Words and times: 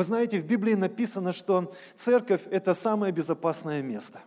Вы 0.00 0.04
знаете, 0.04 0.38
в 0.38 0.46
Библии 0.46 0.72
написано, 0.72 1.34
что 1.34 1.74
церковь– 1.94 2.40
это 2.50 2.72
самое 2.72 3.12
безопасное 3.12 3.82
место. 3.82 4.22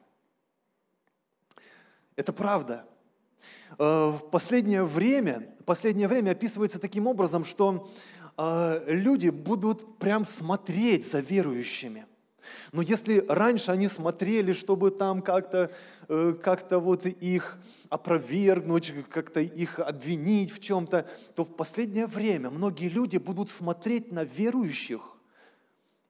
Это 2.15 2.31
правда. 2.31 2.85
Э, 3.79 4.09
в 4.09 4.20
последнее 4.29 4.83
время, 4.83 5.49
последнее 5.65 6.07
время 6.07 6.33
описывается 6.33 6.78
таким 6.78 7.07
образом, 7.07 7.44
что 7.44 7.89
э, 8.38 8.83
люди 8.86 9.29
будут 9.29 9.97
прям 9.97 10.25
смотреть 10.25 11.09
за 11.09 11.21
верующими– 11.21 12.05
но 12.74 12.82
если 12.82 13.26
раньше 13.28 13.71
они 13.71 13.88
смотрели, 13.88 14.52
чтобы 14.52 14.92
там 14.92 15.21
как-то 15.21 15.71
э, 16.10 16.36
как 16.44 16.70
вот 16.71 17.05
их 17.05 17.58
опровергнуть, 17.90 18.94
как-то 19.10 19.40
их 19.40 19.80
обвинить 19.80 20.52
в 20.52 20.60
чем-то, 20.60 21.08
то 21.36 21.46
в 21.46 21.55
последнее 21.55 22.05
время 22.05 22.50
многие 22.50 22.90
люди 22.90 23.16
будут 23.16 23.50
смотреть 23.50 24.12
на 24.12 24.26
верующих, 24.26 25.12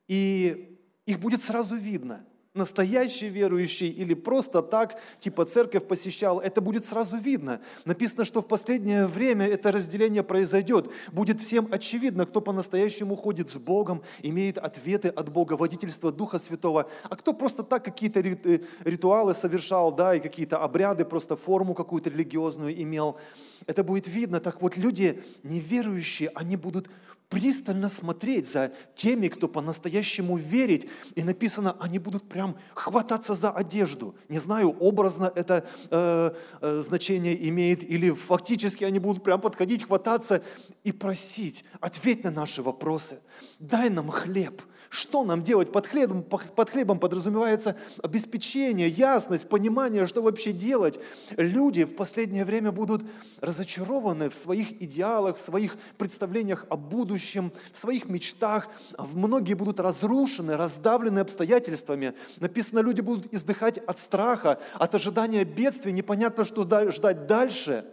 и 0.08 0.80
их 1.06 1.20
будет 1.20 1.42
сразу 1.42 1.76
видно– 1.76 2.26
настоящий 2.54 3.30
верующий 3.30 3.90
или 3.90 4.14
просто 4.14 4.62
так, 4.62 5.00
типа 5.20 5.46
церковь 5.46 5.88
посещал, 5.88 6.40
это 6.40 6.62
будет 6.62 6.86
сразу 6.86 7.18
видно. 7.18 7.62
Написано, 7.86 8.26
что 8.26 8.42
в 8.42 8.48
последнее 8.48 9.08
время 9.08 9.48
это 9.48 9.72
разделение 9.72 10.24
произойдет. 10.24 10.90
Будет 11.12 11.42
всем 11.42 11.68
очевидно, 11.72 12.26
кто 12.26 12.42
по-настоящему 12.42 13.16
ходит 13.16 13.50
с 13.50 13.58
Богом, 13.58 14.04
имеет 14.22 14.58
ответы 14.58 15.10
от 15.10 15.30
Бога, 15.32 15.54
водительство 15.54 16.12
Духа 16.12 16.38
Святого, 16.38 16.90
а 17.04 17.16
кто 17.16 17.34
просто 17.34 17.64
так 17.64 17.84
какие-то 17.84 18.20
э, 18.20 18.60
ритуалы 18.84 19.34
совершал, 19.34 19.92
да, 19.92 20.16
и 20.16 20.20
какие-то 20.20 20.60
обряды, 20.60 21.06
просто 21.06 21.36
форму 21.36 21.74
какую-то 21.74 22.12
религиозную 22.12 22.80
имел. 22.82 23.18
Это 23.66 23.84
будет 23.84 24.08
видно. 24.08 24.40
Так 24.40 24.62
вот, 24.62 24.78
люди 24.78 25.24
неверующие, 25.42 26.30
они 26.36 26.56
будут 26.56 26.90
пристально 27.34 27.90
смотреть 27.90 28.52
за 28.52 28.72
теми, 28.96 29.28
кто 29.28 29.48
по-настоящему 29.48 30.38
верить. 30.38 30.88
И 31.16 31.24
написано, 31.24 31.76
они 31.80 31.98
будут 31.98 32.30
прям 32.30 32.56
хвататься 32.76 33.34
за 33.34 33.50
одежду. 33.50 34.16
Не 34.30 34.38
знаю, 34.38 34.70
образно 34.80 35.32
это 35.34 35.66
э, 35.90 36.32
э, 36.62 36.82
значение 36.86 37.50
имеет, 37.50 37.84
или 37.84 38.12
фактически 38.12 38.84
они 38.84 39.00
будут 39.00 39.24
прям 39.24 39.42
подходить, 39.42 39.86
хвататься 39.86 40.44
и 40.84 40.92
просить, 40.92 41.66
ответь 41.80 42.24
на 42.24 42.30
наши 42.30 42.62
вопросы. 42.62 43.20
Дай 43.60 43.90
нам 43.90 44.12
хлеб– 44.12 44.62
что 44.94 45.24
нам 45.24 45.42
делать 45.42 45.72
под 45.72 45.88
хлебом? 45.88 46.22
Под 46.22 46.70
хлебом 46.70 47.00
подразумевается 47.00 47.76
обеспечение, 48.04 48.88
ясность, 48.88 49.50
понимание, 49.50 50.06
что 50.06 50.22
вообще 50.22 50.52
делать. 50.52 51.00
Люди 51.32 51.84
в 51.84 51.96
последнее 51.96 52.46
время 52.46 52.72
будут 52.72 53.02
разочарованы 53.42 54.30
в 54.30 54.36
своих 54.36 54.84
идеалах, 54.84 55.38
в 55.38 55.40
своих 55.40 55.78
представлениях 55.98 56.68
о 56.70 56.78
будущем, 56.78 57.52
в 57.72 57.78
своих 57.80 58.06
мечтах. 58.06 58.70
Многие 59.14 59.56
будут 59.56 59.80
разрушены, 59.80 60.56
раздавлены 60.58 61.20
обстоятельствами. 61.20 62.14
Написано, 62.38 62.78
люди 62.78 63.02
будут 63.02 63.34
издыхать 63.34 63.80
от 63.80 63.98
страха, 63.98 64.62
от 64.76 64.94
ожидания 64.94 65.44
бедствий, 65.44 65.92
непонятно, 65.92 66.44
что 66.44 66.64
ждать 66.92 67.26
дальше. 67.26 67.84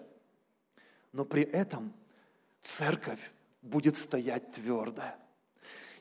Но 1.14 1.24
при 1.24 1.44
этом 1.44 1.94
церковь 2.62 3.32
будет 3.62 3.96
стоять 3.96 4.52
твердо. 4.52 5.02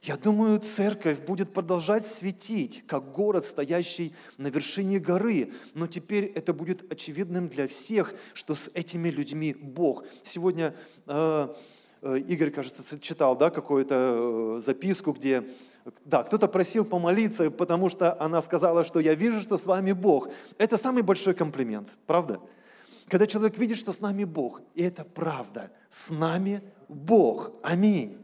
Я 0.02 0.16
думаю, 0.16 0.60
церковь 0.60 1.20
будет 1.20 1.52
продолжать 1.52 2.06
светить, 2.06 2.84
как 2.88 3.12
город, 3.12 3.44
стоящий 3.44 4.14
на 4.38 4.48
вершине 4.48 4.98
горы. 4.98 5.52
Но 5.74 5.88
теперь 5.88 6.26
это 6.36 6.54
будет 6.54 6.90
очевидным 6.90 7.50
для 7.50 7.68
всех, 7.68 8.14
что 8.34 8.56
с 8.56 8.70
этими 8.74 9.10
людьми 9.10 9.54
Бог. 9.54 10.06
Сегодня 10.24 10.74
э, 11.06 11.54
э, 12.02 12.20
Игорь, 12.20 12.52
кажется, 12.52 12.98
читал 13.00 13.36
да, 13.36 13.50
какую-то 13.50 14.58
э, 14.58 14.62
записку, 14.64 15.12
где 15.12 15.44
да, 16.06 16.24
кто-то 16.24 16.48
просил 16.48 16.86
помолиться, 16.86 17.52
потому 17.52 17.90
что 17.90 18.20
она 18.22 18.42
сказала, 18.42 18.86
что 18.86 19.02
я 19.02 19.16
вижу, 19.16 19.42
что 19.42 19.58
с 19.58 19.66
вами 19.66 19.92
Бог. 19.92 20.30
Это 20.58 20.78
самый 20.78 21.04
большой 21.04 21.34
комплимент, 21.34 21.90
правда? 22.06 22.40
Когда 23.10 23.28
человек 23.28 23.58
видит, 23.58 23.78
что 23.78 23.92
с 23.92 24.00
нами 24.00 24.24
Бог, 24.24 24.62
и 24.76 24.84
это 24.84 25.04
правда, 25.04 25.72
с 25.90 26.10
нами 26.10 26.62
Бог. 26.88 27.52
Аминь. 27.64 28.18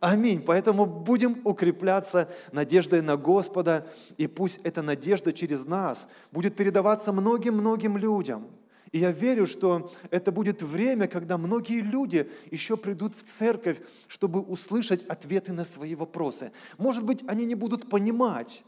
Аминь. 0.00 0.42
Поэтому 0.42 0.86
будем 0.86 1.40
укрепляться 1.44 2.28
надеждой 2.52 3.02
на 3.02 3.16
Господа, 3.16 3.86
и 4.16 4.26
пусть 4.26 4.60
эта 4.62 4.82
надежда 4.82 5.32
через 5.32 5.64
нас 5.64 6.08
будет 6.30 6.54
передаваться 6.54 7.12
многим-многим 7.12 7.96
людям. 7.96 8.46
И 8.92 8.98
я 9.00 9.10
верю, 9.10 9.44
что 9.44 9.92
это 10.10 10.32
будет 10.32 10.62
время, 10.62 11.08
когда 11.08 11.36
многие 11.36 11.80
люди 11.80 12.30
еще 12.50 12.76
придут 12.76 13.14
в 13.14 13.22
церковь, 13.22 13.78
чтобы 14.06 14.40
услышать 14.40 15.02
ответы 15.08 15.52
на 15.52 15.64
свои 15.64 15.94
вопросы. 15.94 16.52
Может 16.78 17.04
быть, 17.04 17.22
они 17.26 17.44
не 17.44 17.54
будут 17.54 17.90
понимать, 17.90 18.64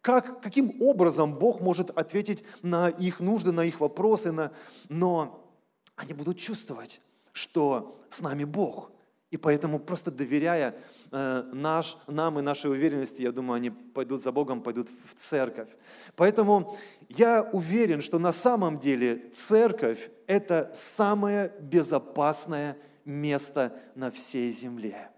как, 0.00 0.42
каким 0.42 0.82
образом 0.82 1.34
Бог 1.38 1.60
может 1.60 1.90
ответить 1.90 2.42
на 2.62 2.88
их 2.88 3.20
нужды, 3.20 3.52
на 3.52 3.64
их 3.64 3.80
вопросы, 3.80 4.32
на... 4.32 4.52
но 4.88 5.48
они 5.96 6.12
будут 6.12 6.38
чувствовать, 6.38 7.00
что 7.32 8.04
с 8.10 8.20
нами 8.20 8.44
Бог– 8.44 8.90
и 9.32 9.38
поэтому 9.38 9.78
просто 9.78 10.10
доверяя 10.10 10.74
э, 11.10 11.50
наш, 11.54 11.96
нам 12.06 12.38
и 12.38 12.42
нашей 12.42 12.70
уверенности, 12.70 13.22
я 13.22 13.32
думаю, 13.32 13.56
они 13.56 13.70
пойдут 13.70 14.22
за 14.22 14.30
Богом, 14.30 14.62
пойдут 14.62 14.88
в 15.06 15.14
церковь. 15.18 15.70
Поэтому 16.16 16.76
я 17.08 17.42
уверен, 17.42 18.02
что 18.02 18.18
на 18.18 18.32
самом 18.32 18.78
деле 18.78 19.30
церковь– 19.34 20.10
это 20.26 20.70
самое 20.74 21.50
безопасное 21.60 22.76
место 23.06 23.74
на 23.94 24.10
всей 24.10 24.50
земле. 24.52 25.10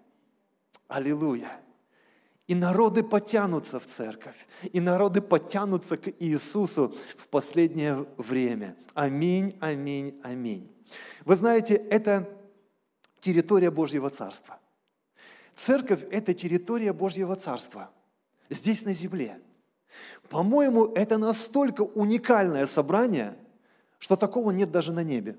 Аллилуйя! 0.87 1.61
И 2.47 2.55
народы 2.55 3.03
потянутся 3.03 3.81
в 3.81 3.87
церковь, 3.87 4.47
и 4.63 4.79
народы 4.79 5.23
потянутся 5.23 5.97
к 5.97 6.13
Иисусу 6.21 6.95
в 7.17 7.27
последнее 7.27 8.07
время. 8.17 8.77
Аминь, 8.95 9.57
аминь, 9.61 10.21
аминь. 10.23 10.71
Вы 11.25 11.35
знаете, 11.35 11.75
это 11.75 12.29
территория 13.25 13.71
Божьего 13.71 14.11
Царства. 14.11 14.59
Церковь– 15.57 16.05
это 16.11 16.35
территория 16.35 16.93
Божьего 16.93 17.37
Царства. 17.37 17.91
Здесь 18.51 18.85
на 18.85 18.93
земле. 18.93 19.41
По-моему, 20.29 20.93
это 20.95 21.17
настолько 21.17 21.83
уникальное 21.83 22.67
собрание, 22.67 23.35
что 23.99 24.17
такого 24.17 24.51
нет 24.51 24.71
даже 24.71 24.93
на 24.93 25.03
небе. 25.03 25.39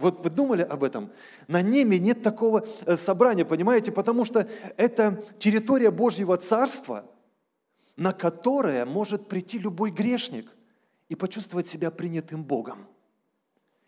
Вот 0.00 0.24
вы 0.24 0.30
думали 0.30 0.62
об 0.62 0.82
этом? 0.82 1.12
На 1.46 1.62
небе 1.62 2.00
нет 2.00 2.24
такого 2.24 2.66
э, 2.86 2.96
собрания, 2.96 3.44
понимаете? 3.44 3.92
Потому 3.92 4.24
что 4.24 4.48
это 4.76 5.24
территория 5.38 5.92
Божьего 5.92 6.36
Царства, 6.38 7.04
на 7.96 8.12
которое 8.12 8.84
может 8.84 9.28
прийти 9.28 9.58
любой 9.58 9.92
грешник 9.92 10.50
и 11.08 11.14
почувствовать 11.14 11.68
себя 11.68 11.92
принятым 11.92 12.42
Богом. 12.42 12.88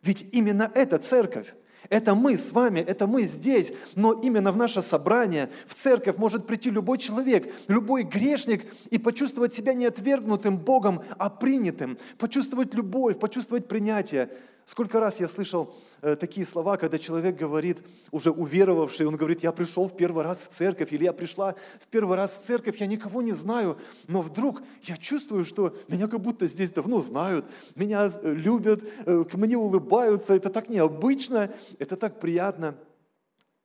Ведь 0.03 0.25
именно 0.33 0.71
эта 0.75 0.99
церковь, 0.99 1.53
это 1.89 2.15
мы 2.15 2.37
с 2.37 2.53
вами, 2.53 2.81
это 2.81 3.07
мы 3.07 3.23
здесь, 3.25 3.73
но 3.95 4.13
именно 4.13 4.53
в 4.53 4.57
наше 4.57 4.83
собрание, 4.83 5.51
в 5.67 5.75
церковь 5.75 6.17
может 6.17 6.47
прийти 6.47 6.71
любой 6.71 6.99
человек, 6.99 7.53
любой 7.69 8.03
грешник 8.03 8.67
и 8.91 8.99
почувствовать 8.99 9.55
себя 9.55 9.75
не 9.75 9.87
отвергнутым 9.87 10.59
Богом, 10.59 11.03
а 11.19 11.31
принятым, 11.31 11.99
почувствовать 12.19 12.75
любовь, 12.75 13.19
почувствовать 13.19 13.69
принятие. 13.69 14.31
Сколько 14.71 15.01
раз 15.01 15.19
я 15.19 15.27
слышал 15.27 15.75
э, 16.01 16.15
такие 16.15 16.47
слова, 16.47 16.77
когда 16.77 16.97
человек 16.97 17.35
говорит, 17.35 17.83
уже 18.13 18.31
уверовавший, 18.31 19.05
он 19.05 19.17
говорит, 19.17 19.43
я 19.43 19.51
пришел 19.51 19.89
в 19.89 19.97
первый 19.97 20.23
раз 20.23 20.41
в 20.41 20.47
церковь, 20.47 20.93
или 20.93 21.03
я 21.03 21.13
пришла 21.13 21.57
в 21.81 21.89
первый 21.89 22.17
раз 22.17 22.31
в 22.35 22.47
церковь, 22.47 22.77
я 22.77 22.87
никого 22.87 23.21
не 23.21 23.33
знаю, 23.33 23.79
но 24.07 24.23
вдруг 24.23 24.63
я 24.83 24.97
чувствую, 24.97 25.45
что 25.45 25.77
меня 25.89 26.07
как 26.07 26.21
будто 26.21 26.47
здесь 26.47 26.71
давно 26.71 27.01
знают, 27.01 27.47
меня 27.75 28.09
э, 28.15 28.33
любят, 28.33 28.85
э, 29.07 29.25
к 29.29 29.35
мне 29.35 29.57
улыбаются, 29.59 30.35
это 30.35 30.51
так 30.51 30.69
необычно, 30.69 31.53
это 31.81 31.97
так 31.97 32.21
приятно. 32.21 32.77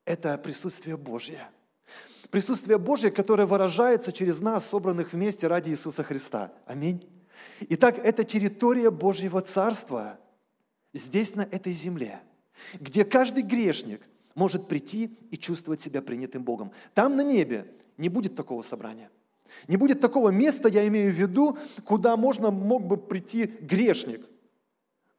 Это 0.05 0.39
присутствие 0.39 0.97
Божье. 0.97 1.47
Присутствие 2.31 2.79
Божье, 2.79 3.11
которое 3.11 3.45
выражается 3.45 4.11
через 4.11 4.41
нас, 4.41 4.67
собранных 4.67 5.13
вместе 5.13 5.45
ради 5.45 5.69
Иисуса 5.69 6.01
Христа. 6.01 6.51
Аминь. 6.65 7.07
Итак, 7.69 7.99
это 7.99 8.23
территория 8.23 8.89
Божьего 8.89 9.41
Царства– 9.41 10.17
здесь, 10.95 11.35
на 11.35 11.41
этой 11.41 11.71
земле, 11.71 12.19
где 12.79 13.05
каждый 13.05 13.43
грешник 13.43 14.01
может 14.33 14.67
прийти 14.67 15.15
и 15.31 15.37
чувствовать 15.37 15.81
себя 15.81 16.01
принятым 16.01 16.43
Богом. 16.43 16.71
Там 16.93 17.15
на 17.15 17.23
небе 17.23 17.71
не 17.97 18.09
будет 18.09 18.35
такого 18.35 18.61
собрания. 18.61 19.09
Не 19.67 19.77
будет 19.77 20.01
такого 20.01 20.29
места, 20.29 20.67
я 20.67 20.87
имею 20.87 21.13
в 21.13 21.15
виду, 21.15 21.57
куда 21.85 22.17
можно 22.17 22.51
мог 22.51 22.85
бы 22.85 22.97
прийти 22.97 23.45
грешник. 23.45 24.25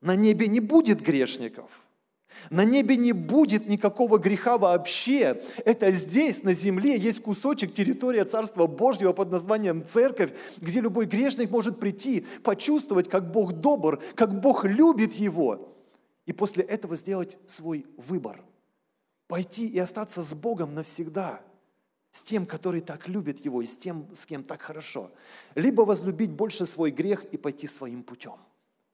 На 0.00 0.14
небе 0.14 0.46
не 0.48 0.60
будет 0.60 1.00
грешников. 1.00 1.85
На 2.50 2.64
небе 2.64 2.96
не 2.96 3.12
будет 3.12 3.66
никакого 3.66 4.18
греха 4.18 4.58
вообще. 4.58 5.42
Это 5.64 5.90
здесь, 5.92 6.42
на 6.42 6.52
земле, 6.52 6.96
есть 6.96 7.22
кусочек 7.22 7.72
территории 7.72 8.22
Царства 8.22 8.66
Божьего 8.66 9.12
под 9.12 9.30
названием 9.30 9.84
Церковь, 9.86 10.32
где 10.58 10.80
любой 10.80 11.06
грешник 11.06 11.50
может 11.50 11.80
прийти, 11.80 12.26
почувствовать, 12.42 13.08
как 13.08 13.32
Бог 13.32 13.52
добр, 13.52 14.02
как 14.14 14.40
Бог 14.40 14.64
любит 14.64 15.14
его. 15.14 15.72
И 16.26 16.32
после 16.32 16.64
этого 16.64 16.96
сделать 16.96 17.38
свой 17.46 17.86
выбор. 17.96 18.42
Пойти 19.28 19.66
и 19.66 19.78
остаться 19.78 20.22
с 20.22 20.34
Богом 20.34 20.74
навсегда. 20.74 21.40
с 22.16 22.22
тем, 22.22 22.46
который 22.46 22.80
так 22.80 23.08
любит 23.08 23.40
его, 23.40 23.60
и 23.60 23.66
с 23.66 23.76
тем, 23.76 24.08
с 24.14 24.24
кем 24.24 24.42
так 24.42 24.62
хорошо. 24.62 25.10
Либо 25.54 25.82
возлюбить 25.82 26.30
больше 26.30 26.64
свой 26.64 26.90
грех 26.90 27.24
и 27.24 27.36
пойти 27.36 27.66
своим 27.66 28.02
путем. 28.02 28.36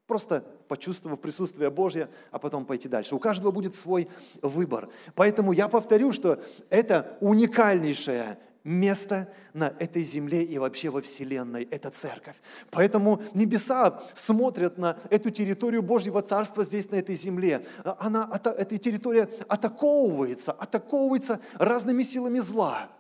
Просто 0.06 0.44
почувствовав 0.68 1.20
присутствие 1.20 1.70
Божье, 1.70 2.08
а 2.30 2.38
потом 2.38 2.64
пойти 2.64 2.88
дальше. 2.88 3.14
У 3.14 3.18
каждого 3.18 3.50
будет 3.50 3.74
свой 3.74 4.08
выбор. 4.42 4.88
Поэтому 5.14 5.52
я 5.52 5.68
повторю, 5.68 6.12
что 6.12 6.42
это 6.70 7.16
уникальнейшее 7.20 8.38
место 8.64 9.28
на 9.52 9.74
этой 9.78 10.02
земле 10.02 10.42
и 10.42 10.58
вообще 10.58 10.90
во 10.90 11.00
Вселенной– 11.00 11.64
это 11.70 11.90
церковь. 11.90 12.36
Поэтому 12.70 13.22
небеса 13.34 14.02
смотрят 14.14 14.78
на 14.78 14.96
эту 15.10 15.30
территорию 15.30 15.82
Божьего 15.82 16.22
Царства 16.22 16.64
здесь, 16.64 16.90
на 16.90 16.96
этой 16.96 17.14
земле. 17.14 17.66
Она, 17.98 18.30
эта 18.32 18.78
территория 18.78 19.28
атаковывается, 19.48 20.52
атаковывается 20.52 21.40
разными 21.54 22.02
силами 22.02 22.38
зла. 22.38 22.90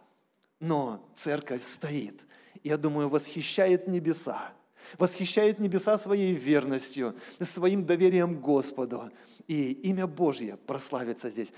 Но 0.60 1.04
церковь 1.16 1.64
стоит. 1.64 2.26
Я 2.62 2.76
думаю, 2.76 3.08
восхищает 3.08 3.88
небеса. 3.88 4.52
Восхищает 4.98 5.58
небеса 5.58 5.98
своей 5.98 6.34
верностью, 6.34 7.14
своим 7.40 7.84
доверием 7.84 8.40
Господу. 8.40 9.10
И 9.46 9.72
имя 9.72 10.06
Божье 10.06 10.56
прославится 10.56 11.30
здесь. 11.30 11.52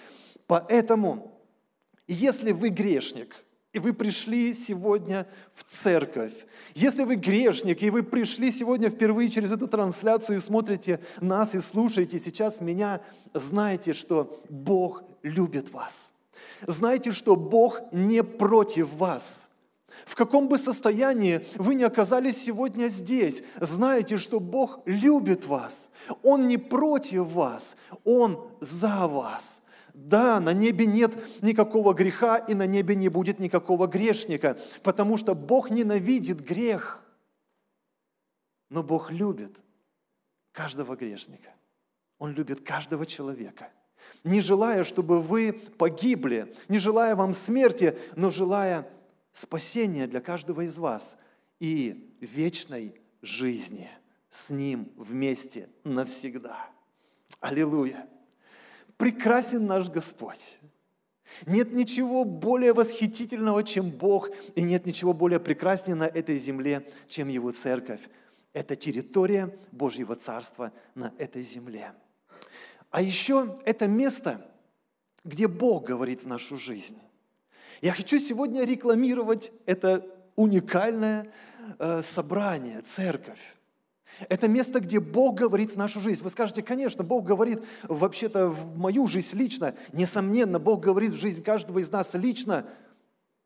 Поэтому, 0.47 1.41
если 2.07 2.53
вы 2.53 2.69
грешник– 2.69 3.37
и 3.75 3.81
вы 3.81 3.93
пришли 3.93 4.55
сегодня 4.55 5.27
в 5.53 5.65
церковь. 5.65 6.33
Если 6.77 7.03
вы 7.03 7.17
грешник, 7.17 7.83
и 7.83 7.91
вы 7.91 8.05
пришли 8.05 8.53
сегодня 8.53 8.89
впервые 8.89 9.29
через 9.29 9.51
эту 9.51 9.67
трансляцию 9.67 10.39
и 10.39 10.41
смотрите 10.41 11.01
нас 11.21 11.57
и 11.57 11.59
слушаете 11.59 12.21
сейчас 12.21 12.61
меня, 12.61 13.01
знайте, 13.35 13.93
что 13.93 14.41
Бог 14.49 15.03
любит 15.23 15.73
вас. 15.73 16.13
Знайте, 16.69 17.11
что 17.11 17.35
Бог 17.35 17.81
не 17.91 18.23
против 18.23 18.93
вас. 18.95 19.49
В 20.07 20.15
каком 20.17 20.49
бы 20.49 20.59
состоянии 20.59 21.47
вы 21.57 21.75
ни 21.75 21.83
оказались 21.83 22.43
сегодня 22.43 22.89
здесь, 22.89 23.43
знайте, 23.61 24.17
что 24.17 24.41
Бог 24.41 24.81
любит 24.85 25.47
вас. 25.47 25.91
Он 26.23 26.47
не 26.47 26.59
против 26.59 27.27
вас, 27.33 27.77
Он 28.05 28.51
за 28.61 29.07
вас. 29.07 29.63
Да, 29.95 30.41
на 30.41 30.53
небе 30.53 30.87
нет 30.87 31.17
никакого 31.41 31.95
греха, 31.95 32.37
и 32.37 32.55
на 32.55 32.67
небе 32.67 32.97
не 32.97 33.09
будет 33.09 33.39
никакого 33.39 33.87
грешника, 33.87 34.59
потому 34.83 35.17
что 35.17 35.35
Бог 35.35 35.71
ненавидит 35.71 36.41
грех. 36.41 37.05
Но 38.71 38.83
Бог 38.83 39.13
любит 39.13 39.57
каждого 40.51 40.97
грешника. 40.97 41.51
Он 42.19 42.33
любит 42.33 42.61
каждого 42.61 43.07
человека. 43.07 43.71
Не 44.25 44.41
желая, 44.41 44.83
чтобы 44.83 45.21
вы 45.21 45.53
погибли, 45.53 46.55
не 46.69 46.79
желая 46.79 47.15
вам 47.15 47.33
смерти, 47.33 47.97
но 48.17 48.31
желая 48.31 48.89
спасения 49.35 50.07
для 50.07 50.23
каждого 50.23 50.63
из 50.63 50.79
вас 50.79 51.19
и 51.61 52.17
вечной 52.23 52.99
жизни 53.21 53.91
с 54.31 54.49
Ним 54.49 54.91
вместе 54.97 55.69
навсегда. 55.85 56.71
Аллилуйя! 57.41 58.09
прекрасен 58.97 59.67
наш 59.67 59.89
Господь. 59.89 60.59
Нет 61.47 61.73
ничего 61.73 62.25
более 62.25 62.73
восхитительного, 62.73 63.65
чем 63.65 63.91
Бог, 63.91 64.31
и 64.55 64.63
нет 64.63 64.87
ничего 64.87 65.13
более 65.13 65.41
прекраснее 65.41 65.97
на 65.97 66.05
этой 66.05 66.37
земле, 66.37 66.89
чем 67.09 67.29
Его 67.29 67.51
церковь. 67.51 68.01
Это 68.53 68.77
территория 68.77 69.57
Божьего 69.73 70.15
Царства 70.15 70.73
на 70.95 71.13
этой 71.19 71.43
земле. 71.43 71.93
А 72.91 73.03
еще 73.03 73.59
это 73.65 73.89
место, 73.89 74.49
где 75.25 75.49
Бог 75.49 75.87
говорит 75.87 76.23
в 76.23 76.29
нашу 76.29 76.57
жизнь. 76.57 76.99
Я 77.85 77.93
хочу 77.93 78.19
сегодня 78.19 78.65
рекламировать 78.65 79.53
это 79.67 80.07
уникальное 80.37 81.31
э, 81.79 82.01
собрание, 82.01 82.81
церковь. 82.81 83.59
Это 84.31 84.49
место, 84.49 84.81
где 84.81 85.01
Бог 85.01 85.35
говорит 85.35 85.73
в 85.73 85.77
нашу 85.77 86.01
жизнь. 86.01 86.23
Вы 86.23 86.31
скажете, 86.31 86.63
конечно, 86.63 87.05
Бог 87.05 87.27
говорит 87.27 87.63
вообще-то 87.83 88.49
в 88.49 88.79
мою 88.79 89.07
жизнь 89.07 89.37
лично. 89.37 89.75
Несомненно, 89.93 90.59
Бог 90.59 90.81
говорит 90.81 91.13
в 91.13 91.19
жизнь 91.19 91.43
каждого 91.45 91.79
из 91.79 91.91
нас 91.91 92.15
лично. 92.15 92.65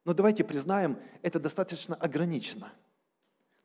Но 0.05 0.14
давайте 0.14 0.44
признаем, 0.44 0.99
это 1.23 1.41
достаточно 1.41 1.96
ограничено. 1.96 2.70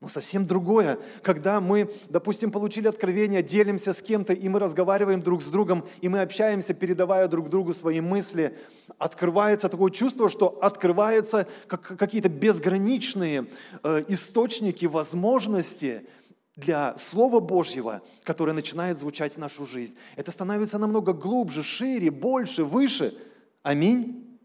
Но 0.04 0.10
совсем 0.10 0.46
другое, 0.46 1.00
когда 1.22 1.62
мы, 1.62 1.90
допустим, 2.10 2.52
получили 2.52 2.90
откровение, 2.90 3.42
делимся 3.42 3.94
с 3.94 4.02
кем-то, 4.02 4.34
и 4.34 4.50
мы 4.50 4.60
разговариваем 4.60 5.22
друг 5.22 5.42
с 5.42 5.46
другом, 5.46 5.86
и 6.02 6.10
мы 6.10 6.20
общаемся, 6.20 6.74
передавая 6.74 7.30
друг 7.30 7.50
другу 7.50 7.74
свои 7.74 8.02
мысли, 8.02 8.58
открывается 8.98 9.70
такое 9.70 9.92
чувство, 9.92 10.28
что 10.28 10.50
открываются 10.62 11.48
какие-то 11.68 12.28
безграничные 12.28 13.48
э, 13.82 14.04
источники 14.10 14.86
возможности– 14.86 16.06
для 16.56 16.96
Слова 17.00 17.40
Божьего, 17.40 18.04
которое 18.24 18.54
начинает 18.54 19.00
звучать 19.00 19.34
в 19.34 19.38
нашу 19.38 19.66
жизнь. 19.66 19.98
Это 20.16 20.30
становится 20.30 20.78
намного 20.78 21.12
глубже, 21.12 21.64
шире, 21.64 22.12
больше, 22.12 22.64
выше. 22.64 23.18
Аминь. 23.64 24.38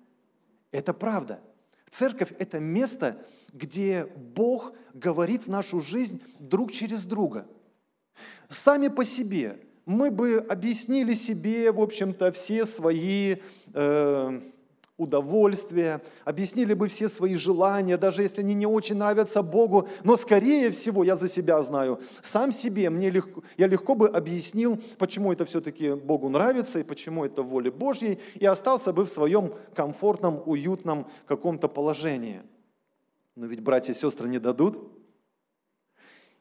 Это 0.70 0.94
правда. 0.94 1.38
Церковь– 1.90 2.32
это 2.38 2.61
место, 2.61 3.25
где 3.52 4.06
Бог 4.17 4.73
говорит 4.94 5.44
в 5.44 5.49
нашу 5.49 5.81
жизнь 5.81 6.23
друг 6.38 6.73
через 6.73 7.05
друга. 7.05 7.46
Сами 8.49 8.88
по 8.88 9.05
себе 9.05 9.61
мы 9.87 10.11
бы 10.11 10.37
объяснили 10.37 11.14
себе, 11.14 11.73
в 11.73 11.81
общем-то, 11.81 12.31
все 12.32 12.67
свои 12.67 13.37
э, 13.73 14.40
удовольствия, 14.98 16.02
объяснили 16.24 16.74
бы 16.74 16.88
все 16.88 17.08
свои 17.08 17.36
желания, 17.36 17.96
даже 17.96 18.22
если 18.22 18.42
они 18.42 18.54
не 18.54 18.66
очень 18.66 18.96
нравятся 18.96 19.42
Богу, 19.42 19.88
но 20.04 20.16
скорее 20.16 20.70
всего, 20.70 21.04
я 21.04 21.16
за 21.16 21.28
себя 21.28 21.62
знаю, 21.62 22.00
сам 22.20 22.52
себе 22.52 22.90
мне 22.90 23.08
легко, 23.08 23.42
я 23.56 23.68
легко 23.68 23.94
бы 23.94 24.08
объяснил, 24.08 24.78
почему 24.98 25.32
это 25.32 25.46
все-таки 25.46 25.94
Богу 25.94 26.28
нравится 26.28 26.80
и 26.80 26.82
почему 26.82 27.24
это 27.24 27.42
воля 27.42 27.70
Божьей, 27.70 28.18
и 28.34 28.44
остался 28.44 28.92
бы 28.92 29.04
в 29.04 29.08
своем 29.08 29.54
комфортном, 29.74 30.42
уютном 30.44 31.06
каком-то 31.26 31.68
положении. 31.68 32.42
Но 33.36 33.46
ведь 33.46 33.62
братья 33.62 33.92
и 33.92 33.96
сестры 33.96 34.28
не 34.28 34.40
дадут, 34.40 34.97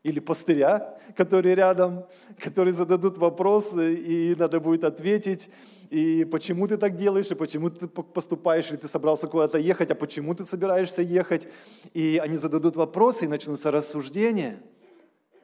или 0.07 0.19
пастыря, 0.19 0.97
которые 1.15 1.55
рядом, 1.55 2.05
которые 2.37 2.73
зададут 2.73 3.17
вопросы, 3.17 3.93
и 3.93 4.35
надо 4.35 4.61
будет 4.61 4.85
ответить, 4.85 5.49
и 5.89 6.25
почему 6.25 6.67
ты 6.67 6.77
так 6.77 6.95
делаешь, 6.95 7.29
и 7.31 7.35
почему 7.35 7.69
ты 7.69 7.87
поступаешь, 7.87 8.69
или 8.69 8.77
ты 8.77 8.87
собрался 8.87 9.27
куда-то 9.27 9.57
ехать, 9.57 9.91
а 9.91 9.95
почему 9.95 10.33
ты 10.33 10.45
собираешься 10.45 11.01
ехать. 11.01 11.47
И 11.93 12.21
они 12.23 12.37
зададут 12.37 12.77
вопросы, 12.77 13.25
и 13.25 13.27
начнутся 13.27 13.69
рассуждения. 13.69 14.57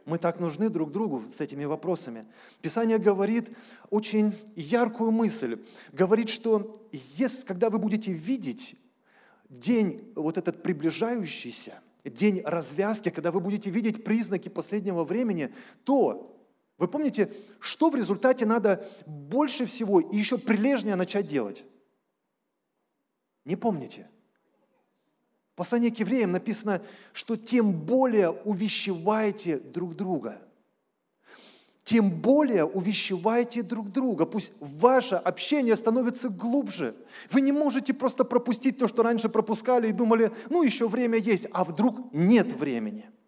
Мы 0.05 0.17
так 0.17 0.39
нужны 0.39 0.70
друг 0.70 0.91
другу 0.91 1.24
с 1.29 1.41
этими 1.41 1.65
вопросами. 1.65 2.25
Писание 2.62 2.98
говорит 2.98 3.50
очень 3.89 4.34
яркую 4.55 5.12
мысль. 5.12 5.58
Говорит, 5.93 6.29
что 6.29 6.74
есть, 6.91 7.46
когда 7.46 7.70
вы 7.70 7.79
будете 7.79 8.12
видеть 8.12 8.75
день 9.50 10.12
вот 10.15 10.38
этот 10.38 10.63
приближающийся, 10.63 11.74
день 12.03 12.41
развязки, 12.43 13.10
когда 13.10 13.31
вы 13.31 13.39
будете 13.39 13.69
видеть 13.69 14.03
признаки 14.03 14.50
последнего 14.50 15.03
времени, 15.03 15.53
то 15.83 16.29
вы 16.77 16.88
помните, 16.88 17.31
что 17.60 17.89
в 17.89 17.95
результате 17.95 18.45
надо 18.45 18.86
больше 19.05 19.65
всего 19.65 20.00
и 20.00 20.17
еще 20.17 20.38
прилежнее 20.38 20.95
начать 20.95 21.27
делать? 21.27 21.65
Не 23.45 23.55
помните? 23.55 24.10
В 25.53 25.55
послании 25.55 25.89
к 25.89 26.00
евреям 26.00 26.31
написано, 26.31 26.81
что 27.13 27.36
тем 27.36 27.74
более 27.74 28.31
увещевайте 28.31 29.60
друг 29.60 29.95
друга. 29.95 30.41
Тем 31.84 32.10
более 32.10 32.66
увещевайте 32.66 33.62
друг 33.62 33.92
друга. 33.92 34.25
Пусть 34.25 34.54
ваше 34.60 35.16
общение 35.16 35.75
становится 35.75 36.30
глубже. 36.30 36.96
Вы 37.32 37.42
не 37.42 37.52
можете 37.52 37.94
просто 37.94 38.24
пропустить 38.24 38.78
то, 38.78 38.88
что 38.88 39.04
раньше 39.04 39.28
пропускали 39.30 39.90
и 39.90 39.92
думали, 39.92 40.32
ну 40.50 40.63
еще 40.63 40.88
время 40.88 41.18
есть, 41.18 41.48
а 41.52 41.63
вдруг 41.63 42.13
нет 42.13 42.54
времени– 42.54 43.10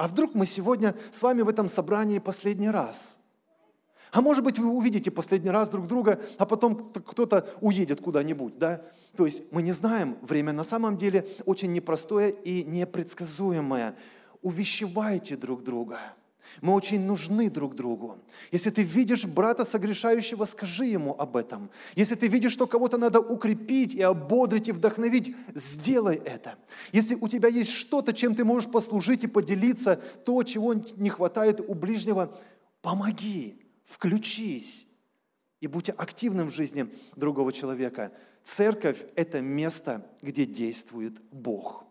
а 0.00 0.08
вдруг 0.08 0.34
мы 0.34 0.46
сегодня 0.46 0.94
с 1.10 1.20
вами 1.20 1.42
в 1.42 1.48
этом 1.50 1.68
собрании 1.68 2.20
последний 2.20 2.70
раз? 2.70 3.18
А 4.12 4.22
может 4.22 4.42
быть, 4.42 4.58
вы 4.58 4.70
увидите 4.70 5.10
последний 5.10 5.50
раз 5.50 5.68
друг 5.68 5.86
друга, 5.86 6.18
а 6.38 6.46
потом 6.46 6.90
кто-то 6.90 7.46
уедет 7.60 8.00
куда-нибудь, 8.00 8.56
да? 8.56 8.80
То 9.14 9.26
есть 9.26 9.42
мы 9.52 9.60
не 9.60 9.72
знаем, 9.72 10.16
время 10.22 10.54
на 10.54 10.64
самом 10.64 10.96
деле 10.96 11.28
очень 11.44 11.74
непростое 11.74 12.30
и 12.30 12.64
непредсказуемое. 12.64 13.94
Увещевайте 14.40 15.36
друг 15.36 15.62
друга– 15.64 15.98
мы 16.60 16.74
очень 16.74 17.00
нужны 17.00 17.50
друг 17.50 17.74
другу. 17.74 18.18
Если 18.50 18.70
ты 18.70 18.82
видишь 18.82 19.24
брата 19.24 19.64
согрешающего, 19.64 20.44
скажи 20.44 20.86
ему 20.86 21.14
об 21.18 21.36
этом. 21.36 21.70
Если 21.94 22.14
ты 22.14 22.26
видишь, 22.26 22.52
что 22.52 22.66
кого-то 22.66 22.98
надо 22.98 23.20
укрепить 23.20 23.94
и 23.94 24.02
ободрить 24.02 24.68
и 24.68 24.72
вдохновить, 24.72 25.34
сделай 25.54 26.16
это. 26.16 26.56
Если 26.92 27.14
у 27.14 27.28
тебя 27.28 27.48
есть 27.48 27.70
что-то, 27.70 28.12
чем 28.12 28.34
ты 28.34 28.44
можешь 28.44 28.70
послужить 28.70 29.24
и 29.24 29.28
поделиться, 29.28 29.96
то, 30.24 30.42
чего 30.42 30.74
не 30.74 31.08
хватает 31.08 31.60
у 31.60 31.74
ближнего, 31.74 32.36
помоги, 32.82 33.60
включись 33.84 34.86
и 35.60 35.66
будь 35.66 35.90
активным 35.90 36.48
в 36.48 36.54
жизни 36.54 36.86
другого 37.16 37.52
человека. 37.52 38.12
Церковь– 38.42 39.04
это 39.16 39.40
место, 39.40 40.06
где 40.22 40.46
действует 40.46 41.20
Бог, 41.30 41.84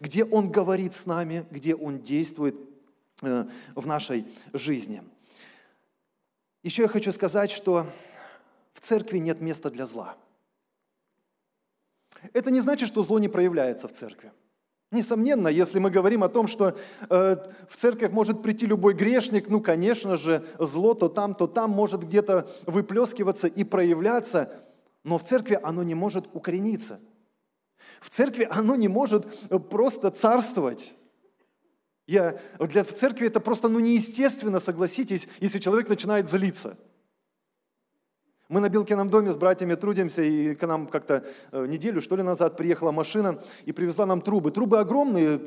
где 0.00 0.24
Он 0.24 0.50
говорит 0.50 0.94
с 0.94 1.06
нами, 1.06 1.44
где 1.50 1.74
Он 1.74 2.00
действует 2.00 2.67
в 3.20 3.86
нашей 3.86 4.26
жизни. 4.52 5.02
Еще 6.62 6.82
я 6.82 6.88
хочу 6.88 7.12
сказать, 7.12 7.50
что 7.50 7.86
в 8.72 8.80
церкви 8.80 9.18
нет 9.18 9.40
места 9.40 9.70
для 9.70 9.86
зла. 9.86 10.16
Это 12.32 12.50
не 12.50 12.60
значит, 12.60 12.88
что 12.88 13.02
зло 13.02 13.18
не 13.18 13.28
проявляется 13.28 13.88
в 13.88 13.92
церкви. 13.92 14.32
Несомненно, 14.90 15.48
если 15.48 15.78
мы 15.78 15.90
говорим 15.90 16.24
о 16.24 16.30
том, 16.30 16.46
что 16.46 16.76
э, 17.10 17.36
в 17.68 17.76
церковь 17.76 18.10
может 18.10 18.42
прийти 18.42 18.64
любой 18.64 18.94
грешник, 18.94 19.48
ну, 19.48 19.60
конечно 19.60 20.16
же, 20.16 20.46
зло 20.58 20.94
то 20.94 21.08
там, 21.08 21.34
то 21.34 21.46
там 21.46 21.70
может 21.70 22.04
где-то 22.04 22.48
выплескиваться 22.64 23.48
и 23.48 23.64
проявляться, 23.64 24.50
но 25.04 25.18
в 25.18 25.24
церкви 25.24 25.58
оно 25.62 25.82
не 25.82 25.94
может 25.94 26.28
укорениться. 26.32 27.00
В 28.00 28.08
церкви 28.08 28.48
оно 28.50 28.76
не 28.76 28.88
может 28.88 29.26
э, 29.50 29.58
просто 29.58 30.10
царствовать. 30.10 30.94
Я, 32.08 32.40
для 32.58 32.82
в 32.82 32.92
церкви 32.92 33.26
это 33.26 33.38
просто 33.38 33.68
ну, 33.68 33.78
неестественно, 33.78 34.58
согласитесь, 34.58 35.28
если 35.40 35.60
человек 35.60 35.88
начинает 35.88 36.28
злиться– 36.28 36.76
мы 38.48 38.60
на 38.60 38.70
Билкином 38.70 39.10
доме 39.10 39.30
с 39.30 39.36
братьями 39.36 39.74
трудимся, 39.74 40.22
и 40.22 40.54
к 40.54 40.66
нам 40.66 40.86
как-то 40.86 41.24
э, 41.52 41.66
неделю, 41.66 42.00
что 42.00 42.16
ли, 42.16 42.22
назад 42.22 42.56
приехала 42.56 42.92
машина 42.92 43.38
и 43.66 43.72
привезла 43.72 44.06
нам 44.06 44.22
трубы. 44.22 44.50
Трубы 44.50 44.78
огромные, 44.78 45.38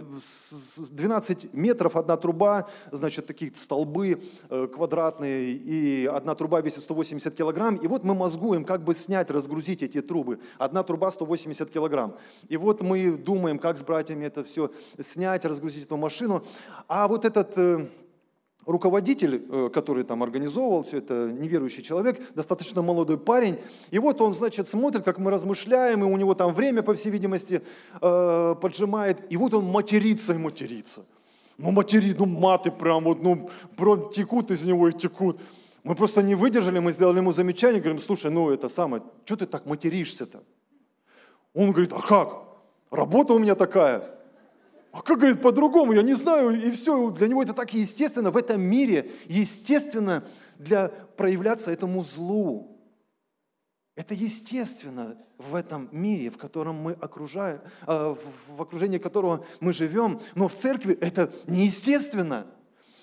12 0.78 1.54
метров 1.54 1.96
одна 1.96 2.16
труба, 2.18 2.70
значит, 2.92 3.26
такие 3.26 3.52
столбы 3.56 4.22
э, 4.50 4.68
квадратные, 4.68 5.54
и 5.54 6.06
одна 6.06 6.36
труба 6.36 6.62
весит 6.62 6.84
180 6.84 7.34
килограмм. 7.36 7.78
И 7.78 7.88
вот 7.88 8.04
мы 8.04 8.14
мозгуем, 8.14 8.64
как 8.66 8.84
бы 8.84 8.94
снять, 8.94 9.32
разгрузить 9.32 9.82
эти 9.82 10.02
трубы. 10.02 10.40
Одна 10.60 10.84
труба 10.84 11.10
180 11.10 11.72
килограмм. 11.72 12.16
И 12.50 12.58
вот 12.58 12.82
мы 12.82 13.14
думаем, 13.14 13.58
как 13.58 13.80
с 13.80 13.84
братьями 13.84 14.26
это 14.26 14.44
все 14.44 14.72
снять, 15.00 15.44
разгрузить 15.44 15.86
эту 15.86 15.98
машину. 15.98 16.44
А 16.88 17.08
вот 17.08 17.26
этот 17.26 17.58
э, 17.58 17.88
руководитель, 18.66 19.46
э, 19.50 19.70
который 19.74 20.04
там 20.04 20.24
организовывал 20.24 20.84
все 20.84 20.98
это, 20.98 21.32
неверующий 21.32 21.84
человек, 21.84 22.22
достаточно 22.36 22.82
молодой 22.82 23.18
парень. 23.18 23.58
И 23.90 24.00
вот 24.00 24.22
он, 24.22 24.34
значит, 24.34 24.70
смотрит, 24.70 25.04
как 25.04 25.18
мы 25.18 25.32
размышляем, 25.32 26.04
и 26.04 26.08
у 26.08 26.18
него 26.18 26.34
там 26.34 26.54
время, 26.54 26.84
по 26.84 26.94
всей 26.94 27.10
видимости, 27.10 27.62
э, 28.02 28.56
поджимает. 28.62 29.32
И 29.32 29.38
вот 29.38 29.54
он 29.54 29.66
матерится 29.66 30.34
и 30.34 30.38
матерится. 30.38 31.06
Ну, 31.58 31.72
материт, 31.72 32.20
ну, 32.20 32.26
маты 32.26 32.72
прям 32.72 33.04
вот, 33.04 33.22
ну, 33.22 33.50
прям 33.76 34.10
текут 34.12 34.52
из 34.52 34.64
него 34.64 34.90
и 34.90 34.94
текут. 34.94 35.40
Мы 35.84 35.96
просто 35.96 36.22
не 36.22 36.36
выдержали, 36.36 36.80
мы 36.80 36.92
сделали 36.92 37.18
ему 37.18 37.32
замечание, 37.32 37.82
говорим, 37.82 38.00
слушай, 38.00 38.30
ну, 38.30 38.52
это 38.52 38.70
самое, 38.70 39.04
что 39.26 39.36
ты 39.36 39.46
так 39.48 39.66
материшься-то? 39.66 40.44
Он 41.54 41.72
говорит, 41.72 41.94
а 41.94 42.00
как? 42.00 42.44
Работа 42.92 43.34
у 43.34 43.40
меня 43.40 43.56
такая. 43.56 44.21
А 44.92 45.02
как, 45.02 45.20
говорит, 45.20 45.42
по-другому? 45.42 45.94
Я 45.94 46.02
не 46.02 46.16
знаю. 46.16 46.62
И 46.62 46.72
все, 46.72 47.12
для 47.12 47.28
него 47.28 47.42
это 47.42 47.54
так 47.54 47.74
естественно. 47.74 48.30
В 48.30 48.38
этом 48.38 48.62
мире 48.62 49.10
естественно 49.28 50.24
для 50.60 50.90
проявляться 50.90 51.72
этому 51.72 52.04
злу. 52.04 52.78
Это 53.96 54.14
естественно 54.14 55.18
в 55.38 55.56
этом 55.56 55.88
мире, 55.92 56.30
в 56.30 56.38
котором 56.38 56.76
мы 56.76 56.92
окружаем, 56.94 57.62
а, 57.86 58.16
в 58.48 58.62
окружении 58.62 58.98
которого 58.98 59.46
мы 59.60 59.74
живем. 59.74 60.20
Но 60.36 60.48
в 60.48 60.54
церкви 60.54 60.98
это 61.00 61.32
неестественно. 61.48 62.46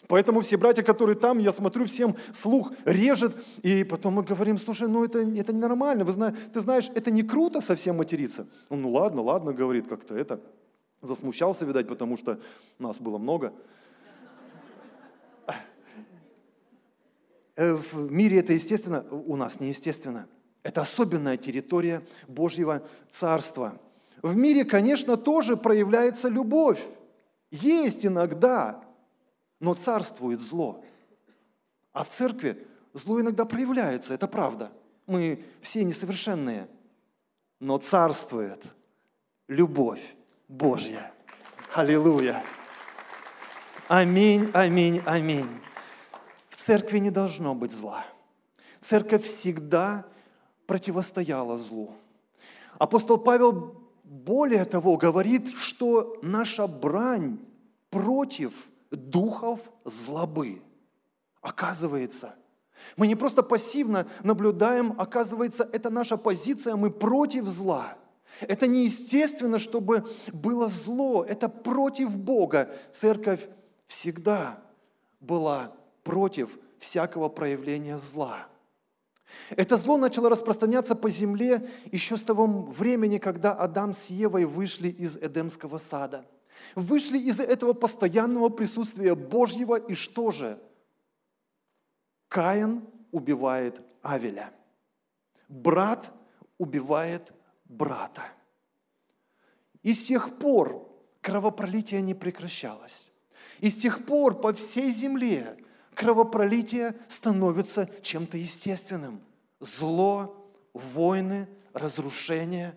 Поэтому 0.08 0.40
все 0.40 0.56
братья, 0.56 0.82
которые 0.82 1.16
там, 1.16 1.38
я 1.38 1.52
смотрю, 1.52 1.84
всем 1.84 2.16
слух 2.32 2.72
режет, 2.86 3.36
и 3.62 3.84
потом 3.84 4.14
мы 4.14 4.22
говорим, 4.22 4.56
слушай, 4.56 4.88
ну 4.88 5.04
это, 5.04 5.18
это 5.18 5.52
ненормально, 5.52 6.04
Вы 6.04 6.34
ты 6.52 6.60
знаешь, 6.60 6.90
это 6.94 7.10
не 7.10 7.22
круто 7.22 7.60
совсем 7.60 7.98
материться. 7.98 8.46
Он, 8.70 8.80
ну 8.80 8.90
ладно, 8.90 9.20
ладно, 9.20 9.52
говорит, 9.52 9.86
как-то 9.86 10.16
это. 10.16 10.40
Засмущался, 11.00 11.64
видать, 11.64 11.86
потому 11.86 12.16
что 12.16 12.40
нас 12.78 12.98
было 12.98 13.18
много. 13.18 13.52
Э, 17.58 17.74
в 17.74 18.10
мире 18.10 18.38
это 18.38 18.52
естественно, 18.52 19.04
у 19.10 19.34
нас 19.34 19.58
неестественно. 19.58 20.28
Это 20.62 20.82
особенная 20.82 21.36
территория 21.36 22.06
Божьего 22.28 22.86
Царства. 23.10 23.80
В 24.22 24.36
мире, 24.36 24.64
конечно, 24.64 25.16
тоже 25.16 25.56
проявляется 25.56 26.28
любовь. 26.28 26.80
Есть 27.50 28.04
иногда, 28.04 28.84
но 29.60 29.74
царствует 29.74 30.40
зло. 30.40 30.84
А 31.92 32.04
в 32.04 32.08
церкви 32.08 32.66
зло 32.92 33.20
иногда 33.20 33.44
проявляется, 33.44 34.14
это 34.14 34.28
правда. 34.28 34.70
Мы 35.06 35.44
все 35.60 35.82
несовершенные, 35.84 36.68
но 37.60 37.78
царствует 37.78 38.62
любовь. 39.48 40.16
Божья. 40.48 41.12
Аллилуйя. 41.74 42.42
Аминь, 43.86 44.50
аминь, 44.54 45.02
аминь. 45.04 45.60
В 46.48 46.56
церкви 46.56 46.98
не 46.98 47.10
должно 47.10 47.54
быть 47.54 47.72
зла. 47.72 48.02
Церковь 48.80 49.24
всегда 49.24 50.06
противостояла 50.66 51.58
злу. 51.58 51.92
Апостол 52.78 53.18
Павел 53.18 53.74
более 54.04 54.64
того 54.64 54.96
говорит, 54.96 55.50
что 55.50 56.18
наша 56.22 56.66
брань 56.66 57.38
против 57.90 58.54
духов 58.90 59.60
злобы. 59.84 60.62
Оказывается, 61.42 62.34
мы 62.96 63.06
не 63.06 63.16
просто 63.16 63.42
пассивно 63.42 64.06
наблюдаем, 64.22 64.94
оказывается, 64.96 65.68
это 65.72 65.90
наша 65.90 66.16
позиция, 66.16 66.74
мы 66.76 66.90
против 66.90 67.46
зла– 67.48 67.97
это 68.40 68.66
неестественно, 68.66 69.58
чтобы 69.58 70.08
было 70.32 70.68
зло. 70.68 71.24
Это 71.24 71.48
против 71.48 72.16
Бога. 72.16 72.70
Церковь 72.92 73.48
всегда 73.86 74.62
была 75.20 75.72
против 76.04 76.58
всякого 76.78 77.28
проявления 77.28 77.98
зла. 77.98 78.48
Это 79.50 79.76
зло 79.76 79.96
начало 79.96 80.30
распространяться 80.30 80.94
по 80.94 81.10
земле 81.10 81.68
еще 81.92 82.16
с 82.16 82.22
того 82.22 82.46
времени, 82.46 83.18
когда 83.18 83.52
Адам 83.52 83.92
с 83.92 84.06
Евой 84.06 84.44
вышли 84.44 84.88
из 84.88 85.16
Эдемского 85.16 85.78
сада. 85.78 86.24
Вышли 86.74 87.18
из 87.18 87.40
этого 87.40 87.72
постоянного 87.72 88.48
присутствия 88.48 89.14
Божьего, 89.14 89.76
и 89.76 89.94
что 89.94 90.30
же? 90.30 90.58
Каин 92.28 92.84
убивает 93.12 93.80
Авеля. 94.02 94.52
Брат 95.48 96.10
убивает 96.58 97.32
брата. 97.68 98.22
И 99.82 99.92
с 99.92 100.06
тех 100.06 100.38
пор 100.38 100.88
кровопролитие 101.20 102.00
не 102.00 102.14
прекращалось. 102.14 103.10
И 103.60 103.70
с 103.70 103.76
тех 103.76 104.04
пор 104.06 104.40
по 104.40 104.52
всей 104.52 104.90
земле 104.90 105.56
кровопролитие 105.94 106.96
становится 107.08 107.90
чем-то 108.02 108.36
естественным. 108.38 109.20
Зло, 109.60 110.52
войны, 110.72 111.48
разрушение. 111.72 112.74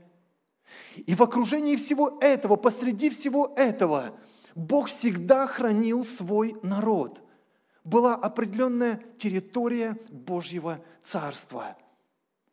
И 0.96 1.16
в 1.16 1.22
окружении 1.22 1.76
всего 1.76 2.18
этого, 2.22 2.56
посреди 2.56 3.10
всего 3.10 3.54
этого, 3.56 4.18
Бог 4.56 4.88
всегда 4.88 5.48
хранил 5.48 6.06
свой 6.06 6.56
народ. 6.64 7.22
Была 7.84 8.16
определенная 8.16 9.02
территория 9.18 9.98
Божьего 10.10 10.84
Царства– 11.04 11.78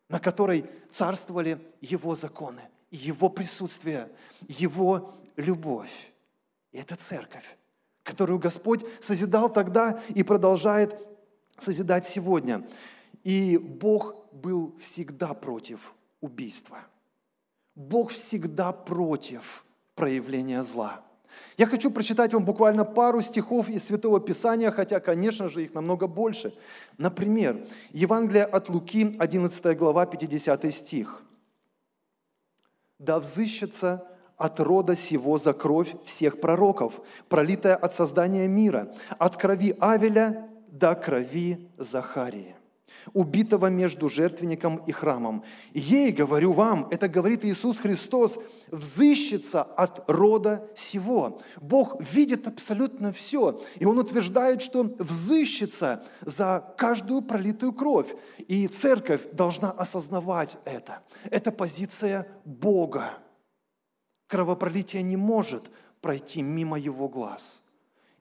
на 0.09 0.19
которой 0.19 0.65
царствовали 0.91 1.59
Его 1.81 2.15
законы, 2.15 2.61
Его 2.91 3.29
присутствие, 3.29 4.09
Его 4.47 5.13
любовь. 5.35 6.11
И 6.71 6.77
это 6.77 6.95
церковь, 6.95 7.57
которую 8.03 8.39
Господь 8.39 8.83
созидал 8.99 9.51
тогда 9.51 10.01
и 10.09 10.23
продолжает 10.23 11.07
созидать 11.57 12.07
сегодня. 12.07 12.67
И 13.23 13.57
Бог 13.57 14.15
был 14.33 14.75
всегда 14.79 15.33
против 15.33 15.93
убийства. 16.21 16.79
Бог 17.75 18.11
всегда 18.11 18.71
против 18.71 19.65
проявления 19.95 20.63
зла. 20.63 21.03
Я 21.57 21.65
хочу 21.65 21.91
прочитать 21.91 22.33
вам 22.33 22.45
буквально 22.45 22.85
пару 22.85 23.21
стихов 23.21 23.69
из 23.69 23.83
Святого 23.85 24.19
Писания, 24.19 24.71
хотя, 24.71 24.99
конечно 24.99 25.47
же, 25.47 25.63
их 25.63 25.73
намного 25.73 26.07
больше. 26.07 26.53
Например, 26.97 27.65
Евангелие 27.91 28.45
от 28.45 28.69
Луки, 28.69 29.15
11 29.19 29.77
глава, 29.77 30.05
50 30.05 30.73
стих. 30.73 31.23
«Да 32.97 33.19
взыщется 33.19 34.07
от 34.37 34.59
рода 34.59 34.95
сего 34.95 35.37
за 35.37 35.53
кровь 35.53 35.95
всех 36.05 36.39
пророков, 36.39 37.01
пролитая 37.27 37.75
от 37.75 37.93
создания 37.93 38.47
мира, 38.47 38.93
от 39.17 39.37
крови 39.37 39.75
Авеля 39.79 40.49
до 40.67 40.95
крови 40.95 41.69
Захарии». 41.77 42.58
Убитого 43.13 43.67
между 43.67 44.09
жертвенником 44.09 44.77
и 44.87 44.91
храмом. 44.91 45.43
Ей, 45.73 46.11
говорю 46.11 46.51
вам, 46.51 46.87
это 46.91 47.07
говорит 47.07 47.45
Иисус 47.45 47.79
Христос, 47.79 48.37
взыщется 48.67 49.61
от 49.61 50.09
рода 50.09 50.69
сего. 50.75 51.41
Бог 51.61 51.99
видит 51.99 52.47
абсолютно 52.47 53.11
все, 53.11 53.59
и 53.77 53.85
Он 53.85 53.99
утверждает, 53.99 54.61
что 54.61 54.83
взыщется 54.99 56.03
за 56.21 56.73
каждую 56.77 57.21
пролитую 57.21 57.73
кровь. 57.73 58.15
И 58.47 58.67
церковь 58.67 59.21
должна 59.31 59.71
осознавать 59.71 60.57
это. 60.65 61.03
Это 61.29 61.51
позиция 61.51 62.27
Бога. 62.45 63.17
Кровопролитие 64.27 65.01
не 65.01 65.17
может 65.17 65.71
пройти 66.01 66.41
мимо 66.41 66.77
Его 66.77 67.07
глаз– 67.07 67.58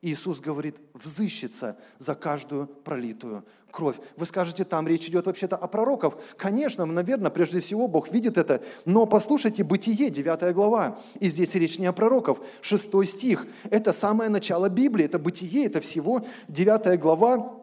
Иисус 0.01 0.41
говорит, 0.41 0.77
взыщется 0.95 1.77
за 1.99 2.15
каждую 2.15 2.67
пролитую 2.67 3.45
кровь. 3.71 3.97
Вы 4.17 4.27
скажете, 4.27 4.65
там 4.65 4.87
речь 4.87 5.09
идет 5.09 5.27
вообще-то 5.27 5.57
о 5.57 5.67
пророках. 5.67 6.15
Конечно, 6.37 6.87
наверное, 6.87 7.31
прежде 7.31 7.61
всего 7.61 7.89
Бог 7.89 8.11
видит 8.13 8.39
это. 8.39 8.63
Но 8.85 9.07
послушайте, 9.07 9.65
Бытие, 9.65 10.11
9 10.11 10.55
глава. 10.55 10.99
И 11.19 11.29
здесь 11.29 11.55
речь 11.55 11.79
не 11.79 11.87
о 11.87 11.93
пророках. 11.93 12.39
6 12.61 13.07
стих. 13.07 13.47
Это 13.71 13.93
самое 13.93 14.31
начало 14.31 14.69
Библии. 14.69 15.05
Это 15.05 15.19
Бытие, 15.19 15.67
это 15.67 15.81
всего 15.81 16.25
9 16.49 17.01
глава. 17.01 17.57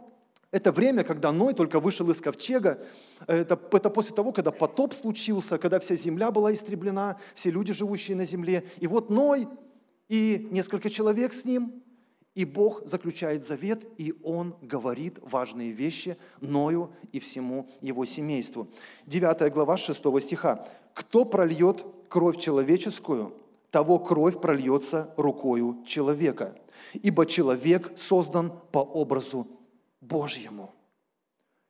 Это 0.51 0.71
время, 0.71 1.03
когда 1.03 1.31
Ной 1.31 1.53
только 1.53 1.79
вышел 1.79 2.09
из 2.09 2.21
ковчега. 2.21 2.79
Это, 3.27 3.59
это 3.71 3.89
после 3.89 4.13
того, 4.13 4.31
когда 4.31 4.51
потоп 4.51 4.93
случился, 4.93 5.57
когда 5.57 5.79
вся 5.79 5.95
земля 5.95 6.31
была 6.31 6.53
истреблена, 6.53 7.17
все 7.33 7.49
люди, 7.49 7.73
живущие 7.73 8.15
на 8.15 8.25
земле. 8.25 8.65
И 8.79 8.87
вот 8.87 9.09
Ной 9.09 9.47
и 10.07 10.47
несколько 10.51 10.89
человек 10.89 11.31
с 11.31 11.45
ним– 11.45 11.81
и 12.35 12.43
Бог 12.43 12.85
заключает 12.85 13.45
завет, 13.45 13.83
и 13.97 14.13
Он 14.21 14.55
говорит 14.61 15.17
важные 15.21 15.71
вещи 15.71 16.17
Ною 16.41 16.91
и 17.13 17.19
всему 17.19 17.67
его 17.81 18.05
семейству. 18.05 18.67
9 19.07 19.51
глава 19.53 19.77
6 19.77 19.99
стиха. 20.21 20.67
«Кто 20.93 21.25
прольет 21.25 21.85
кровь 22.09 22.37
человеческую, 22.37 23.33
того 23.71 23.99
кровь 23.99 24.39
прольется 24.39 25.13
рукою 25.17 25.83
человека, 25.85 26.55
ибо 26.93 27.25
человек 27.25 27.97
создан 27.97 28.51
по 28.71 28.79
образу 28.79 29.47
Божьему». 30.01 30.73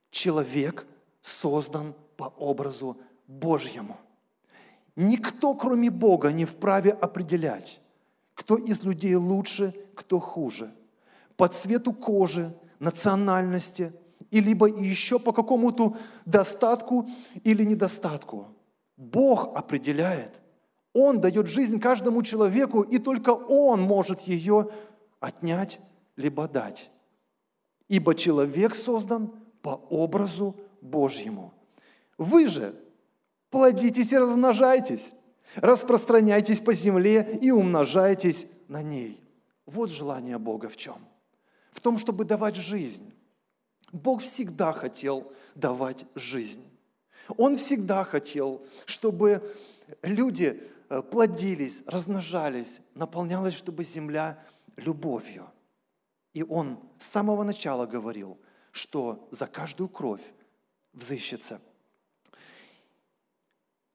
Человек 0.10 0.88
создан 1.22 1.94
по 2.16 2.26
образу 2.38 2.98
Божьему. 3.28 3.98
Никто, 4.96 5.54
кроме 5.56 5.92
Бога, 5.92 6.32
не 6.32 6.46
вправе 6.46 6.92
определять, 6.92 7.82
кто 8.36 8.58
из 8.58 8.84
людей 8.84 9.16
лучше, 9.16 9.74
кто 9.96 10.20
хуже. 10.20 10.72
По 11.36 11.48
цвету 11.48 11.94
кожи, 11.94 12.56
национальности, 12.80 13.92
и 14.30 14.42
либо 14.42 14.68
еще 14.68 15.20
по 15.20 15.32
какому-то 15.32 15.98
достатку 16.26 17.08
или 17.44 17.64
недостатку. 17.64 18.48
Бог 18.98 19.56
определяет. 19.56 20.40
Он 20.94 21.20
дает 21.20 21.48
жизнь 21.48 21.80
каждому 21.80 22.24
человеку, 22.24 22.82
и 22.82 23.00
только 23.00 23.32
Он 23.32 23.82
может 23.82 24.22
ее 24.22 24.70
отнять 25.20 25.80
либо 26.16 26.48
дать. 26.48 26.90
Ибо 27.88 28.16
человек 28.16 28.76
создан 28.76 29.34
по 29.62 29.82
образу 29.90 30.56
Божьему. 30.82 31.54
Вы 32.18 32.48
же 32.48 32.76
плодитесь 33.50 34.14
и 34.14 34.18
размножайтесь, 34.18 35.14
Распространяйтесь 35.56 36.60
по 36.60 36.74
земле 36.74 37.40
и 37.42 37.52
умножайтесь 37.52 38.48
на 38.68 38.82
ней. 38.82 39.22
Вот 39.66 39.90
желание 39.90 40.38
Бога 40.38 40.70
в 40.70 40.78
чем? 40.78 40.98
В 41.72 41.82
том, 41.82 41.98
чтобы 41.98 42.26
давать 42.26 42.56
жизнь. 42.56 43.14
Бог 43.92 44.22
всегда 44.22 44.74
хотел 44.74 45.32
давать 45.56 46.06
жизнь. 46.16 46.64
Он 47.38 47.58
всегда 47.58 48.04
хотел, 48.04 48.66
чтобы 48.86 49.42
люди 50.02 50.62
э, 50.90 51.02
плодились, 51.02 51.82
размножались, 51.88 52.82
наполнялась, 52.94 53.54
чтобы 53.54 53.84
земля 53.84 54.44
любовью. 54.76 55.50
И 56.34 56.44
он 56.44 56.80
с 56.98 57.06
самого 57.06 57.44
начала 57.44 57.86
говорил, 57.86 58.38
что 58.72 59.28
за 59.32 59.48
каждую 59.48 59.88
кровь 59.90 60.34
взыщется. 60.94 61.62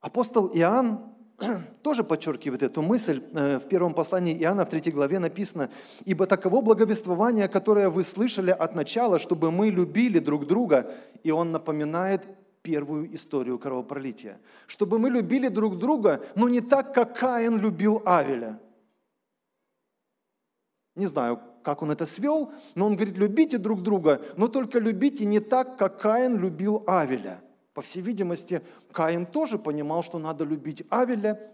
Апостол 0.00 0.48
Иоанн 0.56 1.14
тоже 1.82 2.04
подчеркивает 2.04 2.62
эту 2.62 2.82
мысль. 2.82 3.22
Э, 3.32 3.58
в 3.58 3.68
первом 3.68 3.94
послании 3.94 4.36
Иоанна, 4.36 4.64
в 4.64 4.70
третьей 4.70 4.92
главе 4.92 5.18
написано, 5.18 5.70
«Ибо 6.04 6.26
таково 6.26 6.60
благовествование, 6.60 7.48
которое 7.48 7.88
вы 7.88 8.02
слышали 8.02 8.50
от 8.50 8.74
начала, 8.74 9.18
чтобы 9.18 9.50
мы 9.50 9.70
любили 9.70 10.18
друг 10.18 10.46
друга». 10.46 10.92
И 11.22 11.30
он 11.30 11.52
напоминает 11.52 12.26
первую 12.62 13.14
историю 13.14 13.58
кровопролития. 13.58 14.38
Чтобы 14.66 14.98
мы 14.98 15.10
любили 15.10 15.48
друг 15.48 15.78
друга, 15.78 16.22
но 16.36 16.48
не 16.48 16.60
так, 16.60 16.94
как 16.94 17.18
Каин 17.18 17.58
любил 17.58 18.02
Авеля. 18.04 18.60
Не 20.94 21.06
знаю, 21.06 21.40
как 21.62 21.82
он 21.82 21.90
это 21.90 22.04
свел, 22.04 22.52
но 22.74 22.86
он 22.86 22.96
говорит, 22.96 23.16
любите 23.16 23.56
друг 23.58 23.82
друга, 23.82 24.20
но 24.36 24.48
только 24.48 24.78
любите 24.78 25.24
не 25.24 25.40
так, 25.40 25.78
как 25.78 26.00
Каин 26.00 26.36
любил 26.36 26.82
Авеля– 26.86 27.40
по 27.74 27.82
всей 27.82 28.02
видимости, 28.02 28.62
Каин 28.92 29.26
тоже 29.26 29.58
понимал, 29.58 30.02
что 30.02 30.18
надо 30.18 30.44
любить 30.44 30.84
Авеля, 30.90 31.52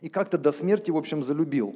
и 0.00 0.08
как-то 0.08 0.38
до 0.38 0.52
смерти, 0.52 0.90
в 0.90 0.96
общем, 0.96 1.22
залюбил. 1.22 1.74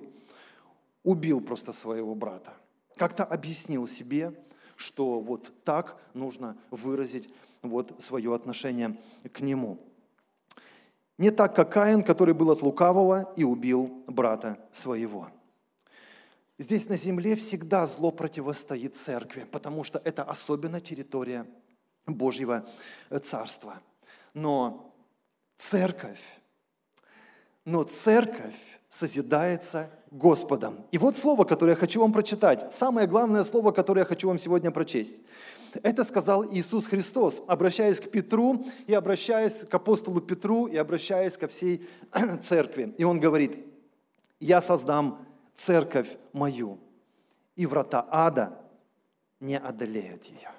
Убил 1.02 1.40
просто 1.40 1.72
своего 1.72 2.14
брата. 2.14 2.52
Как-то 2.96 3.24
объяснил 3.24 3.86
себе, 3.86 4.34
что 4.76 5.20
вот 5.20 5.52
так 5.64 5.96
нужно 6.14 6.56
выразить 6.70 7.32
вот 7.62 7.94
свое 8.02 8.34
отношение 8.34 8.98
к 9.32 9.40
нему. 9.40 9.78
Не 11.16 11.30
так, 11.30 11.54
как 11.54 11.72
Каин, 11.72 12.02
который 12.02 12.34
был 12.34 12.50
от 12.50 12.62
лукавого 12.62 13.32
и 13.36 13.44
убил 13.44 14.04
брата 14.06 14.58
своего. 14.72 15.28
Здесь 16.58 16.88
на 16.88 16.96
земле 16.96 17.36
всегда 17.36 17.86
зло 17.86 18.10
противостоит 18.10 18.96
церкви, 18.96 19.46
потому 19.50 19.82
что 19.82 20.00
это 20.04 20.22
особенно 20.22 20.80
территория 20.80 21.46
Божьего 22.14 22.66
э, 23.10 23.18
Царства. 23.18 23.80
Но 24.34 24.94
церковь, 25.56 26.20
но 27.64 27.82
церковь 27.82 28.56
созидается 28.88 29.90
Господом. 30.10 30.84
И 30.90 30.98
вот 30.98 31.16
слово, 31.16 31.44
которое 31.44 31.72
я 31.72 31.76
хочу 31.76 32.00
вам 32.00 32.12
прочитать, 32.12 32.72
самое 32.72 33.06
главное 33.06 33.44
слово, 33.44 33.70
которое 33.70 34.00
я 34.00 34.06
хочу 34.06 34.28
вам 34.28 34.38
сегодня 34.38 34.70
прочесть. 34.70 35.16
Это 35.82 36.02
сказал 36.02 36.44
Иисус 36.52 36.86
Христос, 36.86 37.42
обращаясь 37.46 38.00
к 38.00 38.10
Петру 38.10 38.66
и 38.88 38.94
обращаясь 38.94 39.64
к 39.64 39.72
апостолу 39.72 40.20
Петру 40.20 40.66
и 40.66 40.76
обращаясь 40.76 41.36
ко 41.36 41.46
всей 41.46 41.88
церкви. 42.42 42.92
И 42.98 43.04
он 43.04 43.20
говорит, 43.20 43.64
я 44.40 44.60
создам 44.60 45.24
церковь 45.54 46.08
мою, 46.32 46.78
и 47.54 47.66
врата 47.66 48.06
ада 48.10 48.58
не 49.38 49.58
одолеют 49.58 50.24
ее. 50.24 50.50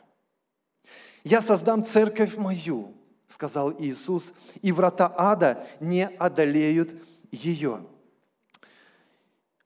«Я 1.24 1.42
создам 1.42 1.84
церковь 1.84 2.36
мою»,— 2.38 2.94
сказал 3.28 3.74
Иисус, 3.80 4.34
«и 4.62 4.72
врата 4.72 5.14
ада 5.16 5.68
не 5.80 6.08
одолеют 6.08 6.92
ее». 7.32 7.86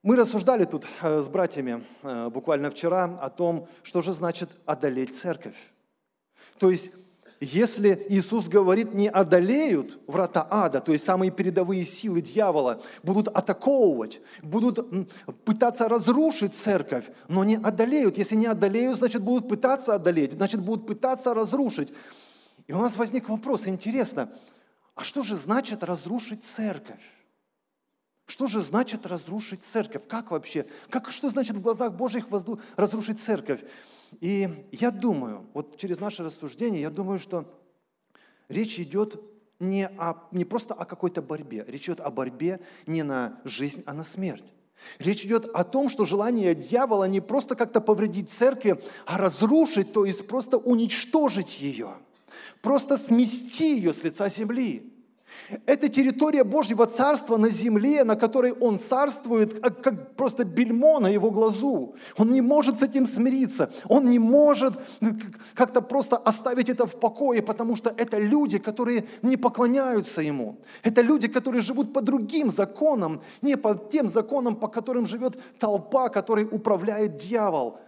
Мы 0.04 0.18
рассуждали 0.18 0.66
тут 0.66 0.86
э, 1.02 1.22
с 1.22 1.28
братьями 1.28 1.84
э, 2.04 2.30
буквально 2.30 2.70
вчера 2.70 3.06
о 3.20 3.30
том, 3.32 3.68
что 3.82 4.02
же 4.02 4.14
значит 4.14 4.52
одолеть 4.68 5.18
церковь. 5.18 5.58
То 6.60 6.70
есть 6.70 6.92
если 7.42 8.06
Иисус 8.10 8.48
говорит, 8.48 8.94
не 8.94 9.10
одолеют 9.10 10.00
врата 10.08 10.48
ада, 10.50 10.80
то 10.80 10.94
есть 10.94 11.04
самые 11.04 11.32
передовые 11.32 11.84
силы 11.84 12.22
дьявола, 12.22 12.82
будут 13.04 13.28
атаковывать, 13.28 14.22
будут 14.42 14.80
пытаться 15.44 15.90
разрушить 15.90 16.56
церковь, 16.56 17.06
но 17.28 17.44
не 17.44 17.56
одолеют. 17.56 18.18
Если 18.18 18.36
не 18.36 18.46
одолеют, 18.46 18.98
значит 18.98 19.22
будут 19.22 19.50
пытаться 19.50 19.96
одолеть, 19.96 20.34
значит 20.34 20.62
будут 20.62 20.88
пытаться 20.88 21.34
разрушить. 21.34 21.90
И 22.68 22.74
у 22.74 22.80
нас 22.80 22.96
возник 22.96 23.28
вопрос, 23.28 23.68
интересно, 23.68 24.30
а 24.96 25.04
что 25.04 25.22
же 25.22 25.36
значит 25.36 25.84
разрушить 25.84 26.46
церковь? 26.46 27.02
Что 28.28 28.48
же 28.48 28.62
значит 28.62 29.06
разрушить 29.06 29.64
церковь? 29.64 30.04
Как 30.08 30.32
вообще? 30.32 30.66
Как, 30.90 31.12
что 31.12 31.30
значит 31.30 31.58
в 31.58 31.62
глазах 31.62 31.94
Божьих 31.94 32.26
разрушить 32.76 33.20
церковь? 33.20 33.62
И 34.22 34.66
я 34.72 34.92
думаю, 34.92 35.46
вот 35.54 35.78
через 35.78 36.00
наше 36.00 36.24
рассуждение, 36.24 36.82
я 36.82 36.90
думаю, 36.90 37.20
что 37.20 37.46
речь 38.50 38.80
идет 38.80 39.22
не, 39.60 39.88
о, 39.88 40.28
не 40.32 40.46
просто 40.46 40.74
о 40.74 40.86
какой-то 40.86 41.22
борьбе, 41.22 41.66
речь 41.68 41.86
идет 41.86 42.00
о 42.00 42.12
борьбе 42.12 42.60
не 42.86 43.04
на 43.04 43.40
жизнь, 43.44 43.84
а 43.86 43.94
на 43.94 44.04
смерть. 44.04 44.54
Речь 45.00 45.26
идет 45.26 45.46
о 45.46 45.64
том, 45.64 45.90
что 45.90 46.06
желание 46.06 46.54
дьявола 46.54 47.06
не 47.06 47.22
просто 47.22 47.56
как-то 47.56 47.82
повредить 47.82 48.30
церкви, 48.30 48.82
а 49.06 49.18
разрушить, 49.18 49.94
то 49.94 50.06
есть 50.06 50.28
просто 50.28 50.58
уничтожить 50.58 51.62
ее, 51.62 51.96
просто 52.62 52.98
смести 52.98 53.76
ее 53.76 53.94
с 53.94 54.04
лица 54.04 54.30
земли. 54.30 54.92
Это 55.66 55.90
территория 55.90 56.44
Божьего 56.44 56.86
Царства 56.86 57.38
на 57.38 57.50
земле, 57.50 58.04
на 58.04 58.16
которой 58.16 58.54
Он 58.54 58.80
царствует, 58.80 59.60
а 59.64 59.70
как 59.70 60.16
просто 60.16 60.44
бельмо 60.44 61.00
на 61.00 61.08
Его 61.08 61.32
глазу. 61.32 61.96
Он 62.18 62.32
не 62.32 62.42
может 62.42 62.80
с 62.80 62.84
этим 62.84 63.06
смириться. 63.06 63.72
Он 63.88 64.10
не 64.10 64.20
может 64.20 64.74
ну, 65.02 65.12
как-то 65.54 65.82
просто 65.82 66.18
оставить 66.18 66.70
это 66.70 66.86
в 66.86 67.00
покое, 67.00 67.42
потому 67.42 67.76
что 67.76 67.94
это 67.96 68.18
люди, 68.18 68.58
которые 68.58 69.06
не 69.22 69.38
поклоняются 69.38 70.22
Ему. 70.22 70.58
Это 70.84 71.02
люди, 71.02 71.28
которые 71.28 71.62
живут 71.62 71.94
по 71.94 72.02
другим 72.02 72.50
законам, 72.50 73.22
не 73.42 73.58
по 73.58 73.76
тем 73.76 74.08
законам, 74.08 74.56
по 74.56 74.68
которым 74.68 75.06
живет 75.06 75.40
толпа, 75.60 76.10
которой 76.10 76.48
управляет 76.50 77.18
дьявол. 77.18 77.80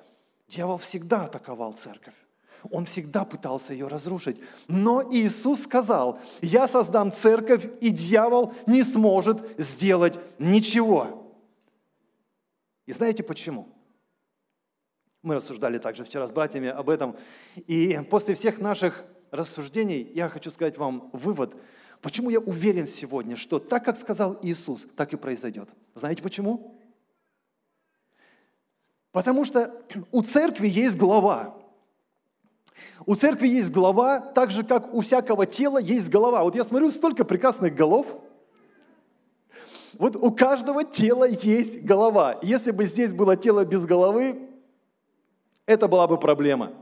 Дьявол 0.48 0.78
всегда 0.78 1.26
атаковал 1.26 1.74
церковь. 1.74 2.14
Он 2.70 2.86
всегда 2.86 3.26
пытался 3.26 3.74
ее 3.74 3.88
разрушить. 3.88 4.40
Но 4.68 5.04
Иисус 5.14 5.64
сказал, 5.64 6.20
я 6.42 6.68
создам 6.68 7.12
церковь, 7.12 7.68
и 7.82 7.90
дьявол 7.90 8.54
не 8.66 8.84
сможет 8.84 9.42
сделать 9.58 10.20
ничего. 10.40 11.36
И 12.86 12.92
знаете 12.92 13.24
почему? 13.24 13.68
Мы 15.22 15.36
рассуждали 15.36 15.78
также 15.78 16.04
вчера 16.04 16.26
с 16.26 16.32
братьями 16.32 16.70
об 16.70 16.90
этом. 16.90 17.16
И 17.56 18.00
после 18.10 18.34
всех 18.36 18.60
наших 18.60 19.06
рассуждений 19.32 20.10
я 20.14 20.30
хочу 20.30 20.52
сказать 20.52 20.78
вам 20.78 21.10
вывод, 21.12 21.56
почему 22.02 22.30
я 22.30 22.40
уверен 22.40 22.88
сегодня, 22.88 23.36
что 23.36 23.60
так, 23.60 23.84
как 23.84 23.98
сказал 23.98 24.38
Иисус, 24.42 24.88
так 24.96 25.14
и 25.14 25.18
произойдет. 25.18 25.70
Знаете 25.96 26.22
почему? 26.22 26.80
Потому 29.12 29.46
что 29.46 29.84
у 30.12 30.22
церкви 30.22 30.68
есть 30.68 30.96
глава. 30.96 31.57
У 33.06 33.16
церкви 33.16 33.48
есть 33.48 33.72
голова, 33.72 34.20
так 34.20 34.52
же, 34.52 34.64
как 34.64 34.94
у 34.94 35.02
всякого 35.02 35.46
тела 35.46 35.78
есть 35.78 36.10
голова. 36.10 36.44
Вот 36.44 36.56
я 36.56 36.64
смотрю, 36.64 36.90
столько 36.90 37.26
прекрасных 37.26 37.74
голов. 37.74 38.08
Вот 39.94 40.16
у 40.16 40.32
каждого 40.32 40.84
тела 40.84 41.28
есть 41.28 41.82
голова. 41.82 42.38
Если 42.42 42.72
бы 42.72 42.86
здесь 42.86 43.14
было 43.14 43.36
тело 43.36 43.66
без 43.66 43.86
головы, 43.86 44.50
это 45.66 45.88
была 45.88 46.08
бы 46.08 46.20
проблема. 46.20 46.74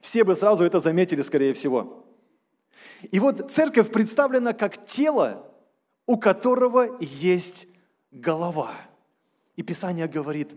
Все 0.00 0.24
бы 0.24 0.34
сразу 0.34 0.64
это 0.64 0.80
заметили, 0.80 1.22
скорее 1.22 1.54
всего. 1.54 2.04
И 3.10 3.20
вот 3.20 3.50
церковь 3.50 3.90
представлена 3.90 4.52
как 4.52 4.84
тело, 4.84 5.44
у 6.06 6.16
которого 6.16 6.98
есть 7.00 7.66
голова. 8.10 8.72
И 9.56 9.62
Писание 9.62 10.08
говорит, 10.08 10.50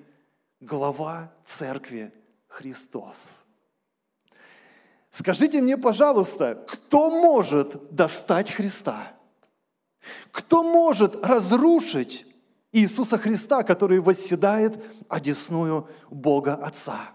голова 0.60 1.32
церкви 1.45 2.12
Христос. 2.47 3.40
Скажите 5.12 5.62
мне, 5.62 5.78
пожалуйста, 5.78 6.63
кто 6.67 7.10
может 7.10 7.93
достать 7.93 8.50
Христа? 8.50 9.12
Кто 10.32 10.63
может 10.63 11.24
разрушить 11.24 12.26
Иисуса 12.71 13.17
Христа, 13.17 13.63
который 13.63 14.00
восседает 14.00 14.82
одесную 15.10 15.88
Бога 16.10 16.56
Отца? 16.56 17.12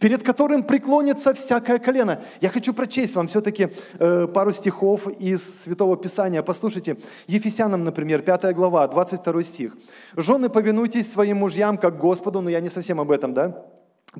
перед 0.00 0.22
которым 0.22 0.62
преклонится 0.64 1.34
всякое 1.34 1.78
колено. 1.78 2.20
Я 2.40 2.48
хочу 2.50 2.74
прочесть 2.74 3.14
вам 3.14 3.28
все-таки 3.28 3.68
э, 3.98 4.26
пару 4.26 4.50
стихов 4.50 5.06
из 5.06 5.62
Святого 5.62 5.96
Писания. 5.96 6.42
Послушайте, 6.42 6.96
Ефесянам, 7.26 7.84
например, 7.84 8.22
5 8.22 8.54
глава, 8.54 8.86
22 8.88 9.42
стих. 9.42 9.76
«Жены, 10.16 10.48
повинуйтесь 10.48 11.10
своим 11.10 11.38
мужьям, 11.38 11.76
как 11.76 11.98
Господу». 11.98 12.40
Но 12.40 12.50
я 12.50 12.60
не 12.60 12.68
совсем 12.68 13.00
об 13.00 13.10
этом, 13.10 13.34
да? 13.34 13.64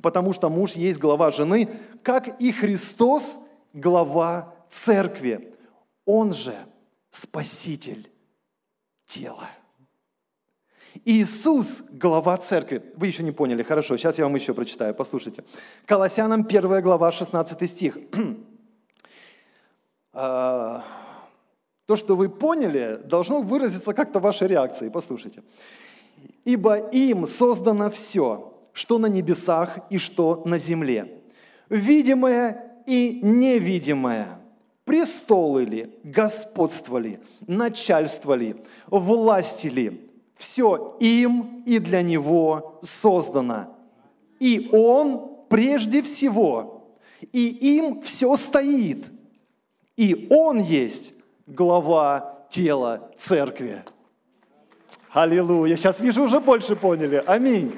Потому 0.02 0.32
что 0.32 0.48
муж 0.48 0.72
есть 0.72 0.98
глава 0.98 1.30
жены, 1.30 1.68
как 2.02 2.40
и 2.40 2.52
Христос 2.52 3.40
глава 3.72 4.54
церкви. 4.70 5.54
Он 6.04 6.32
же 6.32 6.54
спаситель 7.10 8.10
тела. 9.06 9.48
Иисус– 11.04 11.84
глава 11.90 12.36
церкви. 12.38 12.82
Вы 12.96 13.06
еще 13.06 13.22
не 13.22 13.32
поняли, 13.32 13.62
хорошо, 13.62 13.96
сейчас 13.96 14.18
я 14.18 14.24
вам 14.24 14.34
еще 14.34 14.54
прочитаю, 14.54 14.94
послушайте. 14.94 15.44
Колоссянам 15.86 16.46
1 16.48 16.82
глава, 16.82 17.12
16 17.12 17.70
стих. 17.70 17.98
А, 20.20 20.82
то, 21.86 21.94
что 21.94 22.16
вы 22.16 22.28
поняли, 22.28 23.00
должно 23.04 23.40
выразиться 23.40 23.94
как-то 23.94 24.18
вашей 24.18 24.48
реакции. 24.48 24.88
Послушайте. 24.88 25.44
«Ибо 26.44 26.76
им 26.76 27.24
создано 27.24 27.88
все, 27.88 28.57
что 28.78 28.98
на 28.98 29.06
небесах 29.06 29.80
и 29.90 29.98
что 29.98 30.42
на 30.44 30.56
земле, 30.56 31.20
видимое 31.68 32.76
и 32.86 33.18
невидимое, 33.24 34.38
престолы 34.84 35.64
ли, 35.64 35.90
господство 36.04 36.96
ли, 36.96 37.18
начальство 37.48 38.34
ли, 38.34 38.54
власти 38.86 39.66
ли, 39.66 40.08
все 40.36 40.96
им 41.00 41.64
и 41.66 41.80
для 41.80 42.02
него 42.02 42.78
создано. 42.84 43.76
И 44.38 44.68
он 44.72 45.28
прежде 45.48 46.00
всего, 46.00 46.88
и 47.32 47.48
им 47.48 48.00
все 48.02 48.36
стоит, 48.36 49.06
и 49.96 50.28
он 50.30 50.60
есть 50.60 51.14
глава 51.48 52.46
тела 52.48 53.10
церкви. 53.16 53.82
Аллилуйя. 55.10 55.74
Сейчас 55.74 55.98
вижу, 55.98 56.22
уже 56.22 56.38
больше 56.38 56.76
поняли. 56.76 57.24
Аминь. 57.26 57.74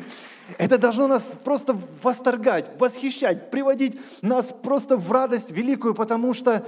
Это 0.59 0.79
должно 0.79 1.07
нас 1.07 1.35
просто 1.45 1.79
восторгать, 2.03 2.71
восхищать, 2.79 3.51
приводить 3.51 3.99
нас 4.23 4.55
просто 4.63 4.97
в 4.97 5.11
радость 5.11 5.51
великую, 5.51 5.95
потому 5.95 6.35
что 6.35 6.67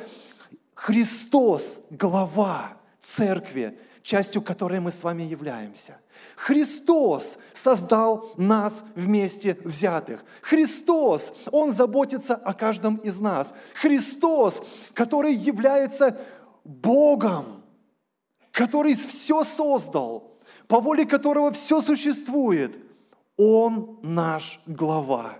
Христос– 0.74 1.80
глава 1.90 2.76
церкви, 3.00 3.78
частью 4.02 4.42
которой 4.42 4.80
мы 4.80 4.90
с 4.90 5.02
вами 5.02 5.22
являемся. 5.22 5.98
Христос 6.36 7.38
создал 7.52 8.32
нас 8.36 8.84
вместе 8.94 9.56
взятых. 9.64 10.24
Христос, 10.40 11.32
Он 11.50 11.72
заботится 11.72 12.34
о 12.34 12.54
каждом 12.54 12.96
из 12.96 13.20
нас. 13.20 13.54
Христос, 13.74 14.60
который 14.94 15.34
является 15.34 16.18
Богом, 16.64 17.62
который 18.50 18.94
все 18.94 19.44
создал, 19.44 20.38
по 20.68 20.80
воле 20.80 21.06
которого 21.06 21.52
все 21.52 21.80
существует– 21.80 22.76
он 23.36 23.98
наш 24.02 24.60
глава, 24.66 25.38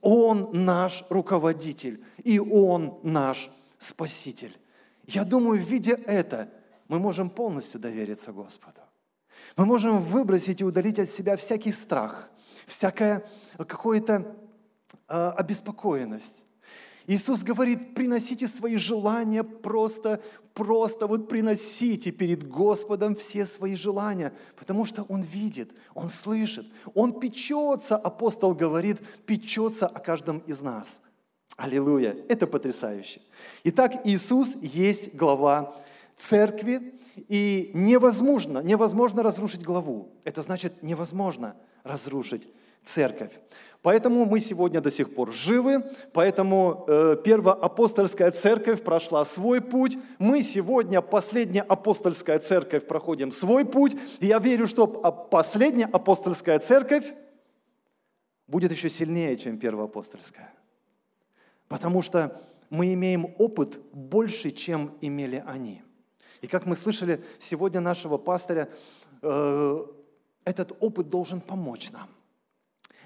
Он 0.00 0.50
наш 0.52 1.04
руководитель, 1.10 2.02
и 2.22 2.38
Он 2.38 2.98
наш 3.02 3.50
Спаситель. 3.78 4.58
Я 5.06 5.24
думаю, 5.24 5.62
видя 5.62 5.98
это, 6.06 6.48
мы 6.88 6.98
можем 6.98 7.28
полностью 7.30 7.80
довериться 7.80 8.32
Господу. 8.32 8.80
Мы 9.56 9.66
можем 9.66 10.00
выбросить 10.00 10.60
и 10.60 10.64
удалить 10.64 10.98
от 10.98 11.10
себя 11.10 11.36
всякий 11.36 11.72
страх, 11.72 12.30
всякая 12.66 13.24
какая-то 13.56 14.34
э, 15.08 15.32
обеспокоенность. 15.36 16.45
Иисус 17.06 17.42
говорит, 17.42 17.94
приносите 17.94 18.48
свои 18.48 18.76
желания 18.76 19.44
просто, 19.44 20.20
просто 20.54 21.06
вот 21.06 21.28
приносите 21.28 22.10
перед 22.10 22.48
Господом 22.48 23.14
все 23.14 23.46
свои 23.46 23.76
желания, 23.76 24.32
потому 24.56 24.84
что 24.84 25.02
Он 25.04 25.22
видит, 25.22 25.72
Он 25.94 26.08
слышит, 26.08 26.66
Он 26.94 27.18
печется, 27.20 27.96
апостол 27.96 28.54
говорит, 28.54 28.98
печется 29.24 29.86
о 29.86 30.00
каждом 30.00 30.38
из 30.38 30.60
нас. 30.60 31.00
Аллилуйя! 31.56 32.16
Это 32.28 32.46
потрясающе. 32.46 33.22
Итак, 33.64 34.02
Иисус 34.04 34.56
есть 34.60 35.14
глава 35.14 35.74
церкви, 36.16 36.94
и 37.28 37.70
невозможно, 37.72 38.58
невозможно 38.58 39.22
разрушить 39.22 39.62
главу. 39.62 40.10
Это 40.24 40.42
значит 40.42 40.82
невозможно 40.82 41.56
разрушить 41.82 42.48
церковь. 42.86 43.30
Поэтому 43.86 44.24
мы 44.24 44.40
сегодня 44.40 44.80
до 44.80 44.90
сих 44.90 45.14
пор 45.14 45.32
живы, 45.32 45.84
поэтому 46.12 46.86
э, 46.88 47.16
первоапостольская 47.22 48.32
церковь 48.32 48.82
прошла 48.82 49.24
свой 49.24 49.60
путь. 49.60 49.96
Мы 50.18 50.42
сегодня, 50.42 51.00
последняя 51.00 51.62
апостольская 51.62 52.40
церковь, 52.40 52.86
проходим 52.88 53.30
свой 53.30 53.64
путь. 53.64 53.96
И 54.18 54.26
я 54.26 54.40
верю, 54.40 54.66
что 54.66 54.88
последняя 54.88 55.86
апостольская 55.86 56.58
церковь 56.58 57.04
будет 58.48 58.72
еще 58.72 58.88
сильнее, 58.88 59.36
чем 59.36 59.56
первоапостольская. 59.56 60.52
Потому 61.68 62.02
что 62.02 62.40
мы 62.70 62.92
имеем 62.92 63.36
опыт 63.38 63.80
больше, 63.92 64.50
чем 64.50 64.96
имели 65.00 65.44
они. 65.46 65.82
И 66.40 66.48
как 66.48 66.66
мы 66.66 66.74
слышали 66.74 67.24
сегодня 67.38 67.80
нашего 67.80 68.18
пастыря, 68.18 68.68
э, 69.22 69.86
этот 70.44 70.72
опыт 70.80 71.08
должен 71.08 71.40
помочь 71.40 71.92
нам. 71.92 72.15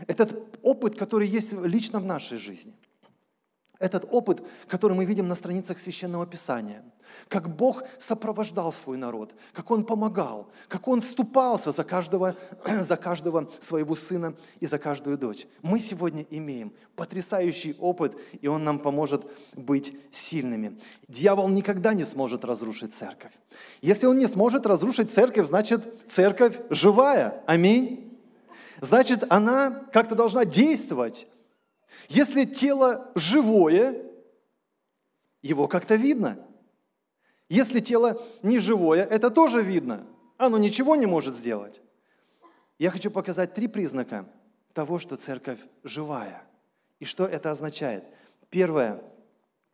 Этот 0.06 0.58
опыт, 0.62 0.96
который 0.96 1.28
есть 1.28 1.52
лично 1.52 1.98
в 1.98 2.04
нашей 2.04 2.38
жизни. 2.38 2.74
этот 3.78 4.04
опыт, 4.10 4.42
который 4.68 4.94
мы 4.94 5.06
видим 5.06 5.26
на 5.26 5.34
страницах 5.34 5.78
Священного 5.78 6.26
Писания. 6.26 6.84
Как 7.28 7.48
Бог 7.48 7.82
сопровождал 7.98 8.72
свой 8.72 8.98
народ, 8.98 9.34
как 9.54 9.70
Он 9.70 9.84
помогал, 9.84 10.50
как 10.68 10.86
Он 10.86 11.00
вступался 11.00 11.70
за 11.70 11.82
каждого, 11.82 12.36
за 12.80 12.96
каждого 12.96 13.50
своего 13.58 13.94
сына 13.94 14.36
и 14.60 14.66
за 14.66 14.78
каждую 14.78 15.16
дочь. 15.16 15.46
Мы 15.62 15.80
сегодня 15.80 16.26
имеем 16.28 16.74
потрясающий 16.94 17.74
опыт, 17.78 18.16
и 18.40 18.46
он 18.48 18.64
нам 18.64 18.78
поможет 18.78 19.24
быть 19.54 19.96
сильными. 20.10 20.78
Дьявол 21.08 21.48
никогда 21.48 21.94
не 21.94 22.04
сможет 22.04 22.44
разрушить 22.44 22.92
церковь. 22.92 23.32
Если 23.80 24.06
он 24.06 24.18
не 24.18 24.26
сможет 24.26 24.66
разрушить 24.66 25.10
церковь, 25.10 25.46
значит 25.46 25.88
церковь 26.10 26.60
живая. 26.68 27.42
Аминь. 27.46 28.09
Значит, 28.80 29.24
она 29.28 29.70
как-то 29.92 30.14
должна 30.14 30.44
действовать. 30.44 31.26
Если 32.08 32.44
тело 32.44 33.10
живое, 33.14 34.02
его 35.42 35.68
как-то 35.68 35.96
видно. 35.96 36.38
Если 37.48 37.80
тело 37.80 38.22
не 38.42 38.58
живое, 38.58 39.04
это 39.04 39.30
тоже 39.30 39.62
видно. 39.62 40.06
Оно 40.38 40.56
ничего 40.56 40.96
не 40.96 41.06
может 41.06 41.34
сделать. 41.34 41.82
Я 42.78 42.90
хочу 42.90 43.10
показать 43.10 43.52
три 43.54 43.68
признака 43.68 44.26
того, 44.72 44.98
что 44.98 45.16
церковь 45.16 45.58
живая. 45.82 46.42
И 47.00 47.04
что 47.04 47.26
это 47.26 47.50
означает? 47.50 48.04
Первое. 48.48 49.02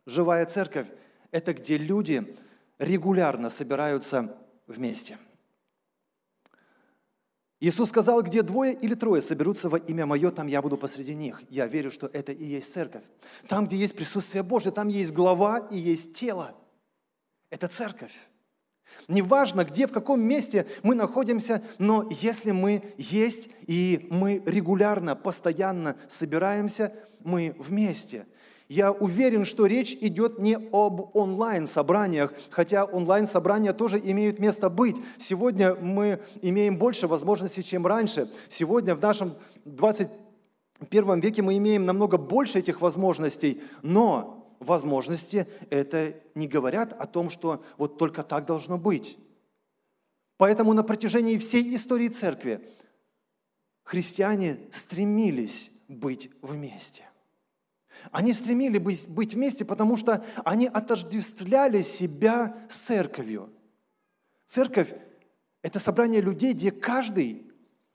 Живая 0.05 0.45
церковь– 0.45 0.87
это 1.31 1.53
где 1.53 1.77
люди 1.77 2.35
регулярно 2.79 3.49
собираются 3.49 4.35
вместе– 4.67 5.17
Иисус 7.59 7.89
сказал, 7.89 8.21
где 8.21 8.43
двое 8.43 8.73
или 8.73 8.93
трое 8.93 9.21
соберутся 9.21 9.67
во 9.69 9.79
имя 9.79 10.05
Мое, 10.05 10.29
там 10.29 10.45
я 10.47 10.61
буду 10.61 10.77
посреди 10.77 11.15
них. 11.15 11.41
Я 11.49 11.65
верю, 11.65 11.89
что 11.89 12.07
это 12.07 12.31
и 12.31 12.45
есть 12.45 12.71
церковь. 12.71 13.03
Там, 13.47 13.65
где 13.65 13.77
есть 13.77 13.95
присутствие 13.95 14.43
Божье, 14.43 14.71
там 14.71 14.89
есть 14.89 15.11
глава 15.11 15.67
и 15.71 15.77
есть 15.77 16.13
тело. 16.13 16.55
Это 17.49 17.67
церковь. 17.67 18.13
Неважно, 19.07 19.63
где, 19.63 19.87
в 19.87 19.91
каком 19.91 20.21
месте 20.21 20.67
мы 20.83 20.93
находимся, 20.93 21.63
но 21.79 22.07
если 22.09 22.51
мы 22.51 22.93
есть 22.97 23.49
и 23.65 24.07
мы 24.11 24.41
регулярно, 24.45 25.15
постоянно 25.15 25.97
собираемся, 26.07 26.93
мы 27.23 27.55
вместе– 27.57 28.27
я 28.69 28.91
уверен, 28.91 29.45
что 29.45 29.65
речь 29.65 29.93
идет 29.93 30.39
не 30.39 30.55
об 30.55 31.15
онлайн-собраниях, 31.15 32.33
хотя 32.49 32.83
онлайн-собрания 32.83 33.73
тоже 33.73 33.99
имеют 33.99 34.39
место 34.39 34.69
быть. 34.69 34.97
Сегодня 35.17 35.75
мы 35.75 36.21
имеем 36.41 36.77
больше 36.77 37.07
возможностей, 37.07 37.63
чем 37.63 37.87
раньше. 37.87 38.29
Сегодня 38.49 38.93
в 38.95 39.01
нашем 39.01 39.35
21 39.65 41.19
веке 41.21 41.41
мы 41.41 41.57
имеем 41.57 41.85
намного 41.85 42.17
больше 42.17 42.59
этих 42.59 42.81
возможностей, 42.81 43.61
но 43.83 44.57
возможности 44.59 45.47
это 45.69 46.15
не 46.35 46.47
говорят 46.47 46.93
о 46.93 47.05
том, 47.05 47.29
что 47.29 47.63
вот 47.77 47.97
только 47.97 48.23
так 48.23 48.45
должно 48.45 48.77
быть. 48.77 49.17
Поэтому 50.35 50.73
на 50.73 50.83
протяжении 50.83 51.37
всей 51.37 51.73
истории 51.73 52.09
церкви 52.09 52.61
христиане 53.83 54.57
стремились 54.71 55.71
быть 55.87 56.29
вместе. 56.41 57.05
Они 58.11 58.33
стремились 58.33 59.07
быть 59.07 59.33
вместе, 59.33 59.65
потому 59.65 59.95
что 59.97 60.23
они 60.45 60.67
отождествляли 60.67 61.81
себя 61.81 62.55
с 62.69 62.77
церковью. 62.77 63.49
Церковь– 64.45 64.93
это 65.61 65.79
собрание 65.79 66.21
людей, 66.21 66.53
где 66.53 66.71
каждый 66.71 67.51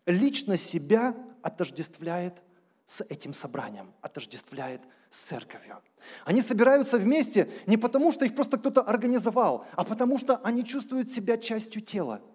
лично 0.07 0.57
себя 0.57 1.16
отождествляет 1.42 2.42
с 2.87 3.05
этим 3.09 3.33
собранием, 3.33 3.92
отождествляет 4.01 4.83
с 5.09 5.16
церковью. 5.16 5.79
Они 6.25 6.42
собираются 6.42 6.98
вместе 6.98 7.51
не 7.66 7.77
потому, 7.77 8.12
что 8.12 8.25
их 8.25 8.35
просто 8.35 8.59
кто-то 8.59 8.83
организовал, 8.83 9.66
а 9.77 9.85
потому 9.85 10.18
что 10.18 10.37
они 10.38 10.64
чувствуют 10.64 11.11
себя 11.12 11.37
частью 11.38 11.83
тела– 11.83 12.20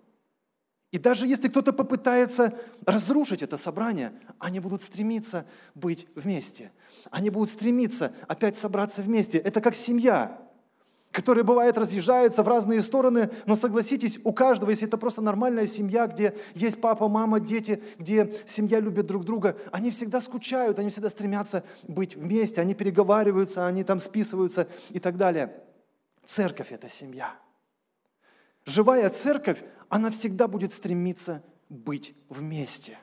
и 0.91 0.97
даже 0.97 1.27
если 1.27 1.49
кто-то 1.49 1.73
попытается 1.73 2.57
разрушить 2.85 3.41
это 3.41 3.57
собрание, 3.57 4.13
они 4.39 4.59
будут 4.59 4.81
стремиться 4.81 5.45
быть 5.75 6.07
вместе. 6.15 6.71
Они 7.11 7.29
будут 7.29 7.49
стремиться 7.49 8.13
опять 8.27 8.57
собраться 8.57 9.01
вместе. 9.01 9.37
Это 9.37 9.59
как 9.59 9.75
семья, 9.75 10.39
которая 11.11 11.43
бывает 11.43 11.77
разъезжается 11.77 12.41
в 12.41 12.47
разные 12.47 12.81
стороны, 12.81 13.29
но 13.45 13.57
согласитесь, 13.57 14.17
у 14.23 14.31
каждого, 14.31 14.69
если 14.69 14.87
это 14.87 14.97
просто 14.97 15.21
нормальная 15.21 15.65
семья, 15.65 16.07
где 16.07 16.37
есть 16.55 16.79
папа, 16.79 17.09
мама, 17.09 17.41
дети, 17.41 17.83
где 17.97 18.33
семья 18.47 18.79
любит 18.79 19.07
друг 19.07 19.25
друга, 19.25 19.57
они 19.73 19.91
всегда 19.91 20.21
скучают, 20.21 20.79
они 20.79 20.89
всегда 20.89 21.09
стремятся 21.09 21.65
быть 21.85 22.15
вместе, 22.15 22.61
они 22.61 22.75
переговариваются, 22.75 23.67
они 23.67 23.83
там 23.83 23.99
списываются 23.99 24.69
и 24.91 24.99
так 24.99 25.17
далее. 25.17 25.53
Церковь– 26.25 26.67
это 26.71 26.87
семья. 26.87 27.35
Живая 28.67 29.09
церковь 29.09 29.63
она 29.87 30.11
всегда 30.11 30.49
будет 30.49 30.73
стремиться 30.73 31.41
быть 31.69 32.13
вместе. 32.27 32.99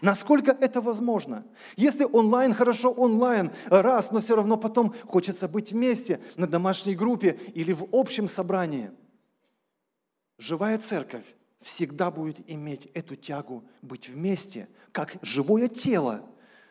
Насколько 0.00 0.52
это 0.52 0.80
возможно? 0.80 1.44
Если 1.76 2.04
онлайн, 2.04 2.54
хорошо 2.54 2.90
онлайн, 2.90 3.52
раз, 3.66 4.10
но 4.10 4.20
все 4.20 4.36
равно 4.36 4.56
потом 4.56 4.94
хочется 5.04 5.48
быть 5.48 5.70
вместе 5.70 6.18
на 6.36 6.46
домашней 6.46 6.94
группе 6.94 7.38
или 7.54 7.72
в 7.74 7.86
общем 7.92 8.26
собрании. 8.26 8.90
Живая 10.38 10.78
церковь 10.78 11.26
всегда 11.60 12.10
будет 12.10 12.38
иметь 12.50 12.86
эту 12.94 13.14
тягу 13.14 13.64
быть 13.82 14.08
вместе, 14.08 14.66
как 14.92 15.16
живое 15.20 15.68
тело. 15.68 16.22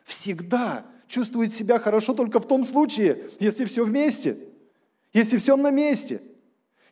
Всегда 0.03 0.87
чувствует 1.07 1.53
себя 1.53 1.77
хорошо 1.77 2.15
только 2.15 2.39
в 2.39 2.47
том 2.47 2.65
случае, 2.65 3.29
если 3.39 3.65
все 3.65 3.85
вместе, 3.85 4.49
если 5.13 5.37
все 5.37 5.55
на 5.55 5.69
месте– 5.69 6.23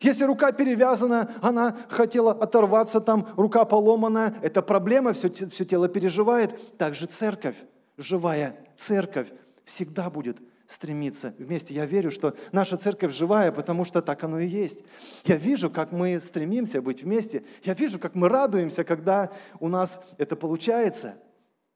если 0.02 0.24
рука 0.24 0.52
перевязана, 0.54 1.32
она 1.42 1.76
хотела 1.90 2.32
оторваться, 2.32 3.02
там 3.02 3.28
рука 3.36 3.66
поломана, 3.66 4.34
это 4.42 4.62
проблема, 4.62 5.12
все, 5.12 5.30
все 5.30 5.66
тело 5.66 5.90
переживает. 5.90 6.78
Также 6.78 7.06
церковь, 7.06 7.58
живая 7.98 8.56
церковь, 8.78 9.28
всегда 9.66 10.10
будет 10.10 10.38
стремиться 10.68 11.34
вместе. 11.38 11.74
Я 11.74 11.86
верю, 11.86 12.12
что 12.12 12.36
наша 12.54 12.78
церковь 12.78 13.14
живая, 13.14 13.52
потому 13.52 13.84
что 13.84 14.02
так 14.02 14.24
оно 14.24 14.40
и 14.40 14.48
есть. 14.48 14.84
Я 15.26 15.36
вижу, 15.36 15.70
как 15.70 15.92
мы 15.92 16.20
стремимся 16.22 16.82
быть 16.82 17.04
вместе. 17.04 17.44
Я 17.64 17.74
вижу, 17.74 18.00
как 18.00 18.16
мы 18.16 18.30
радуемся, 18.30 18.86
когда 18.86 19.32
у 19.60 19.68
нас 19.68 20.00
это 20.18 20.36
получается. 20.36 21.16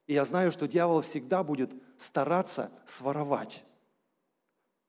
И 0.06 0.14
я 0.14 0.24
знаю, 0.24 0.50
что 0.50 0.66
дьявол 0.66 1.02
всегда 1.02 1.42
будет 1.42 1.72
стараться 1.98 2.70
своровать 2.86 3.64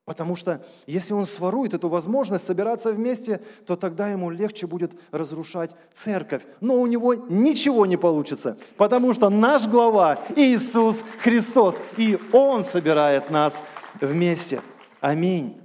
Потому 0.06 0.36
что 0.36 0.64
если 0.86 1.14
он 1.14 1.26
сворует 1.26 1.74
эту 1.74 1.90
возможность 1.90 2.46
собираться 2.46 2.94
вместе, 2.94 3.42
то 3.66 3.76
тогда 3.76 4.08
ему 4.08 4.30
легче 4.30 4.68
будет 4.68 4.94
разрушать 5.12 5.72
церковь. 5.94 6.44
Но 6.62 6.76
у 6.76 6.86
него 6.86 7.16
ничего 7.16 7.88
не 7.88 7.98
получится, 7.98 8.56
потому 8.78 9.14
что 9.14 9.30
наш 9.30 9.66
глава 9.68 10.22
Иисус 10.36 11.04
Христос, 11.20 11.82
и 11.98 12.20
Он 12.32 12.64
собирает 12.64 13.32
нас 13.32 13.64
вместе. 14.00 14.62
Аминь. 15.02 15.60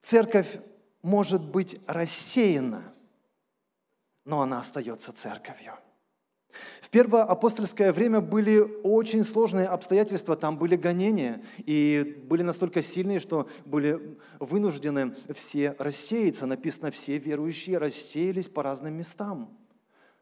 Церковь 0.00 0.58
может 1.02 1.42
быть 1.42 1.78
рассеяна, 1.86 2.82
но 4.24 4.40
она 4.40 4.60
остается 4.60 5.12
церковью. 5.12 5.74
В 6.80 6.90
первое 6.90 7.22
апостольское 7.22 7.92
время 7.92 8.20
были 8.20 8.60
очень 8.82 9.24
сложные 9.24 9.66
обстоятельства, 9.66 10.36
там 10.36 10.56
были 10.56 10.76
гонения, 10.76 11.42
и 11.58 12.22
были 12.28 12.42
настолько 12.42 12.82
сильные, 12.82 13.18
что 13.18 13.48
были 13.64 14.18
вынуждены 14.38 15.14
все 15.34 15.74
рассеяться. 15.78 16.46
Написано, 16.46 16.90
все 16.90 17.18
верующие 17.18 17.78
рассеялись 17.78 18.48
по 18.48 18.62
разным 18.62 18.94
местам. 18.94 19.50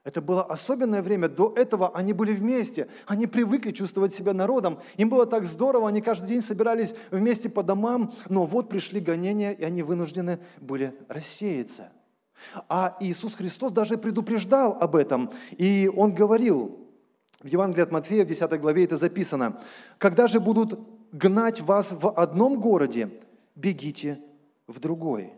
Это 0.05 0.21
было 0.21 0.43
особенное 0.43 1.03
время. 1.03 1.29
До 1.29 1.53
этого 1.57 1.95
они 1.95 2.13
были 2.13 2.33
вместе. 2.33 2.89
Они 3.07 3.27
привыкли 3.27 3.71
чувствовать 3.71 4.15
себя 4.15 4.35
народом. 4.35 4.79
Им 4.97 5.09
было 5.09 5.27
так 5.27 5.47
здорово, 5.47 5.89
они 5.89 6.03
каждый 6.03 6.29
день 6.29 6.43
собирались 6.43 6.95
вместе 7.11 7.49
по 7.49 7.63
домам, 7.63 8.13
но 8.29 8.45
вот 8.45 8.69
пришли 8.69 9.01
гонения, 9.01 9.53
и 9.53 9.65
они 9.65 9.83
вынуждены 9.83 10.39
были 10.61 10.95
рассеяться– 11.09 11.91
а 12.69 12.97
Иисус 13.01 13.35
Христос 13.35 13.73
даже 13.73 13.99
предупреждал 13.99 14.77
об 14.81 14.97
этом. 14.97 15.31
И 15.53 15.91
Он 15.95 16.15
говорил, 16.15 16.79
в 17.41 17.47
Евангелии 17.47 17.83
от 17.83 17.93
Матфея, 17.93 18.25
в 18.25 18.29
10 18.29 18.61
главе 18.61 18.85
это 18.85 18.97
записано, 18.97 19.61
«Когда 19.99 20.27
же 20.27 20.41
будут 20.41 20.79
гнать 21.13 21.61
вас 21.61 21.93
в 21.93 22.11
одном 22.11 22.61
городе, 22.61 23.11
бегите 23.55 24.21
в 24.67 24.81
другой. 24.81 25.33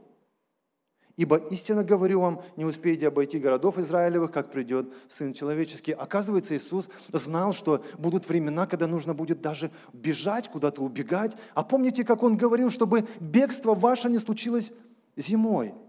Ибо 1.16 1.38
истинно 1.50 1.82
говорю 1.82 2.20
вам, 2.20 2.42
не 2.56 2.66
успеете 2.66 3.08
обойти 3.08 3.38
городов 3.38 3.78
Израилевых, 3.78 4.30
как 4.30 4.52
придет 4.52 4.92
Сын 5.08 5.32
Человеческий». 5.32 5.92
Оказывается, 5.92 6.56
Иисус 6.56 6.88
знал, 7.12 7.52
что 7.52 7.82
будут 7.98 8.28
времена, 8.28 8.66
когда 8.66 8.86
нужно 8.86 9.14
будет 9.14 9.40
даже 9.40 9.70
бежать, 9.92 10.48
куда-то 10.48 10.82
убегать. 10.82 11.36
А 11.54 11.64
помните, 11.64 12.04
как 12.04 12.22
Он 12.22 12.36
говорил, 12.36 12.70
чтобы 12.70 13.06
бегство 13.18 13.74
ваше 13.74 14.08
не 14.08 14.18
случилось 14.18 14.72
зимой– 15.16 15.74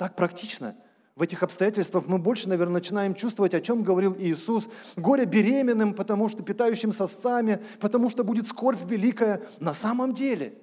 так 0.00 0.16
практично. 0.16 0.74
в 1.14 1.20
этих 1.20 1.42
обстоятельствах 1.42 2.06
мы 2.06 2.16
больше, 2.18 2.48
наверное, 2.48 2.72
начинаем 2.72 3.14
чувствовать, 3.14 3.52
о 3.52 3.60
чем 3.60 3.82
говорил 3.82 4.16
Иисус. 4.18 4.66
Горе 4.96 5.26
беременным, 5.26 5.92
потому 5.92 6.30
что 6.30 6.42
питающим 6.42 6.90
сосцами, 6.90 7.62
потому 7.80 8.08
что 8.08 8.24
будет 8.24 8.48
скорбь 8.48 8.80
великая. 8.90 9.42
На 9.58 9.74
самом 9.74 10.14
деле, 10.14 10.54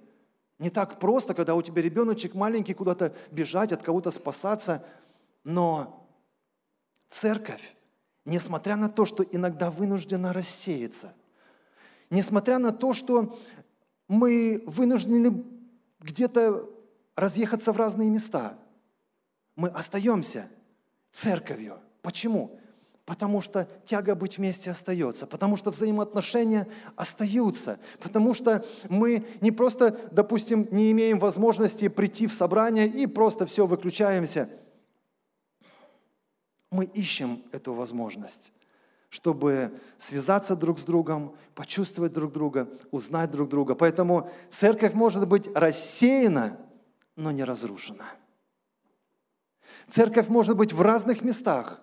не 0.57 0.71
так 0.71 0.97
просто, 0.97 1.35
когда 1.35 1.53
у 1.53 1.61
тебя 1.61 1.83
ребеночек 1.83 2.33
маленький, 2.33 2.73
куда-то 2.73 3.13
бежать, 3.29 3.71
от 3.71 3.83
кого-то 3.83 4.09
спасаться. 4.09 4.83
Но 5.43 6.09
церковь, 7.11 7.75
несмотря 8.25 8.75
на 8.75 8.89
то, 8.89 9.05
что 9.05 9.21
иногда 9.21 9.69
вынуждена 9.69 10.33
рассеяться, 10.33 11.13
несмотря 12.09 12.57
на 12.57 12.71
то, 12.71 12.93
что 12.93 13.37
мы 14.07 14.63
вынуждены 14.65 15.43
где-то 15.99 16.67
разъехаться 17.15 17.71
в 17.71 17.77
разные 17.77 18.09
места, 18.09 18.57
мы 19.57 19.67
остаемся 19.69 20.47
церковью. 21.11 21.79
Почему? 22.01 22.57
Потому 23.05 23.41
что 23.41 23.67
тяга 23.85 24.15
быть 24.15 24.37
вместе 24.37 24.71
остается, 24.71 25.27
потому 25.27 25.57
что 25.57 25.71
взаимоотношения 25.71 26.67
остаются, 26.95 27.79
потому 27.99 28.33
что 28.33 28.63
мы 28.89 29.25
не 29.41 29.51
просто, 29.51 29.97
допустим, 30.11 30.67
не 30.71 30.91
имеем 30.91 31.19
возможности 31.19 31.87
прийти 31.89 32.27
в 32.27 32.33
собрание 32.33 32.87
и 32.87 33.07
просто 33.07 33.45
все 33.45 33.65
выключаемся. 33.65 34.49
Мы 36.71 36.85
ищем 36.85 37.43
эту 37.51 37.73
возможность 37.73 38.53
чтобы 39.09 39.71
связаться 39.97 40.53
друг 40.53 40.79
с 40.79 40.83
другом, 40.83 41.33
почувствовать 41.55 42.11
друг 42.11 42.33
друга, 42.33 42.67
узнать 42.91 43.31
друг 43.31 43.47
друга. 43.47 43.73
Поэтому 43.73 44.29
церковь 44.49 44.93
может 44.93 45.25
быть 45.29 45.47
рассеяна, 45.55 46.59
но 47.15 47.31
не 47.31 47.45
разрушена. 47.45 48.05
Церковь 49.87 50.27
может 50.27 50.57
быть 50.57 50.73
в 50.73 50.81
разных 50.81 51.21
местах, 51.21 51.81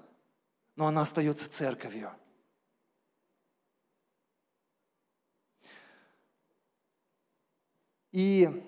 но 0.76 0.86
она 0.86 1.02
остается 1.02 1.50
церковью. 1.50 2.10
И 8.12 8.62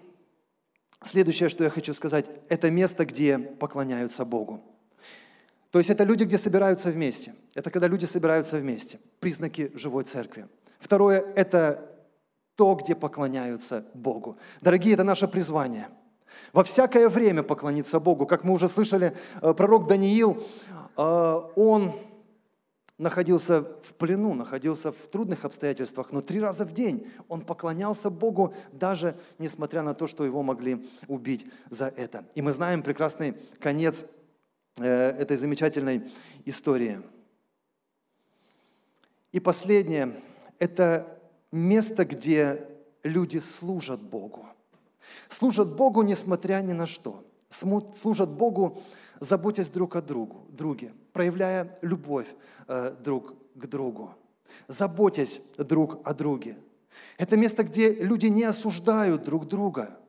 следующее, 1.03 1.49
что 1.49 1.62
я 1.64 1.70
хочу 1.70 1.92
сказать, 1.92 2.27
это 2.49 2.70
место, 2.70 3.05
где 3.05 3.38
поклоняются 3.38 4.25
Богу. 4.25 4.62
То 5.70 5.79
есть 5.79 5.90
это 5.90 6.05
люди, 6.05 6.25
где 6.25 6.38
собираются 6.38 6.90
вместе. 6.90 7.35
Это 7.55 7.70
когда 7.70 7.87
люди 7.87 8.07
собираются 8.07 8.59
вместе. 8.59 8.99
Признаки 9.20 9.70
живой 9.75 10.05
церкви. 10.05 10.49
Второе– 10.79 11.20
это 11.37 11.92
то, 12.55 12.75
где 12.75 12.94
поклоняются 12.94 13.85
Богу. 13.92 14.38
Дорогие, 14.62 14.94
это 14.94 15.05
наше 15.05 15.29
призвание. 15.29 15.90
Во 16.56 16.64
всякое 16.64 17.08
время 17.08 17.44
поклониться 17.44 18.00
Богу. 18.00 18.26
Как 18.26 18.42
мы 18.42 18.52
уже 18.52 18.66
слышали, 18.66 19.14
э, 19.42 19.54
пророк 19.54 19.86
Даниил, 19.86 20.42
э, 20.96 21.40
он 21.54 21.92
находился 22.98 23.62
в 23.62 23.94
плену, 23.98 24.34
находился 24.34 24.90
в 24.90 25.06
трудных 25.12 25.44
обстоятельствах, 25.44 26.12
но 26.12 26.22
три 26.22 26.40
раза 26.40 26.64
в 26.64 26.72
день 26.72 27.06
он 27.28 27.42
поклонялся 27.42 28.10
Богу, 28.10 28.54
даже 28.72 29.14
несмотря 29.38 29.82
на 29.82 29.94
то, 29.94 30.06
что 30.06 30.24
его 30.24 30.42
могли 30.42 30.84
убить 31.06 31.46
за 31.70 31.92
это. 31.94 32.24
И 32.34 32.42
мы 32.42 32.52
знаем 32.52 32.82
прекрасный 32.82 33.36
конец 33.60 34.06
Э, 34.78 35.08
этой 35.08 35.38
замечательной 35.38 36.02
истории. 36.44 37.00
И 39.32 39.40
последнее– 39.40 40.20
это 40.58 41.18
место, 41.50 42.04
где 42.04 42.68
люди 43.02 43.38
служат 43.38 44.02
Богу. 44.02 44.46
Служат 45.29 45.74
Богу, 45.74 46.02
несмотря 46.02 46.61
ни 46.62 46.72
на 46.72 46.87
что. 46.87 47.24
Служат 47.48 48.31
Богу, 48.31 48.83
заботясь 49.20 49.68
друг 49.68 49.96
о 49.96 50.02
другу, 50.02 50.46
друге, 50.48 50.92
проявляя 51.12 51.79
любовь 51.83 52.29
э, 52.68 52.94
друг 53.02 53.35
к 53.55 53.66
другу, 53.66 54.14
заботясь 54.68 55.40
друг 55.57 56.00
о 56.05 56.12
друге. 56.12 56.57
Это 57.18 57.37
место, 57.37 57.62
где 57.62 57.92
люди 57.92 58.26
не 58.26 58.44
осуждают 58.44 59.24
друг 59.24 59.46
друга– 59.46 59.98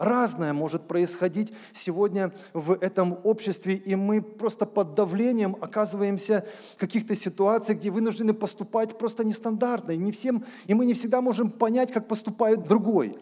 Разное 0.00 0.54
может 0.54 0.88
происходить 0.88 1.52
сегодня 1.72 2.32
в 2.54 2.72
этом 2.72 3.18
обществе, 3.22 3.74
и 3.74 3.96
мы 3.96 4.22
просто 4.22 4.64
под 4.64 4.94
давлением 4.94 5.58
оказываемся 5.60 6.46
в 6.74 6.80
каких-то 6.80 7.14
ситуациях, 7.14 7.80
где 7.80 7.90
вынуждены 7.90 8.32
поступать 8.32 8.96
просто 8.96 9.24
нестандартно. 9.24 9.92
И, 9.92 9.98
не 9.98 10.10
всем, 10.10 10.46
и 10.66 10.72
мы 10.72 10.86
не 10.86 10.94
всегда 10.94 11.20
можем 11.20 11.50
понять, 11.50 11.92
как 11.92 12.08
поступает 12.08 12.62
другой. 12.64 13.18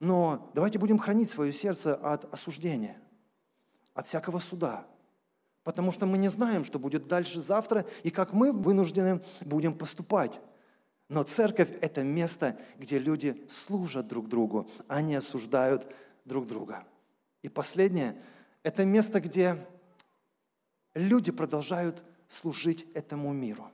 Но 0.00 0.50
давайте 0.54 0.78
будем 0.78 0.98
хранить 0.98 1.30
свое 1.30 1.52
сердце 1.52 1.94
от 1.94 2.32
осуждения, 2.32 3.00
от 3.94 4.06
всякого 4.06 4.38
суда. 4.38 4.86
Потому 5.62 5.90
что 5.90 6.06
мы 6.06 6.18
не 6.18 6.28
знаем, 6.28 6.64
что 6.64 6.78
будет 6.78 7.08
дальше 7.08 7.40
завтра, 7.40 7.86
и 8.02 8.10
как 8.10 8.32
мы 8.32 8.52
вынуждены 8.52 9.22
будем 9.40 9.74
поступать. 9.74 10.40
Но 11.08 11.22
церковь– 11.22 11.70
это 11.80 12.02
место, 12.02 12.58
где 12.78 12.98
люди 12.98 13.44
служат 13.48 14.06
друг 14.06 14.28
другу, 14.28 14.68
а 14.88 15.00
не 15.00 15.14
осуждают 15.14 15.86
друг 16.24 16.46
друга. 16.46 16.84
И 17.42 17.48
последнее– 17.48 18.16
это 18.62 18.84
место, 18.84 19.20
где 19.20 19.66
люди 20.94 21.30
продолжают 21.30 22.04
служить 22.28 22.86
этому 22.94 23.32
миру. 23.32 23.70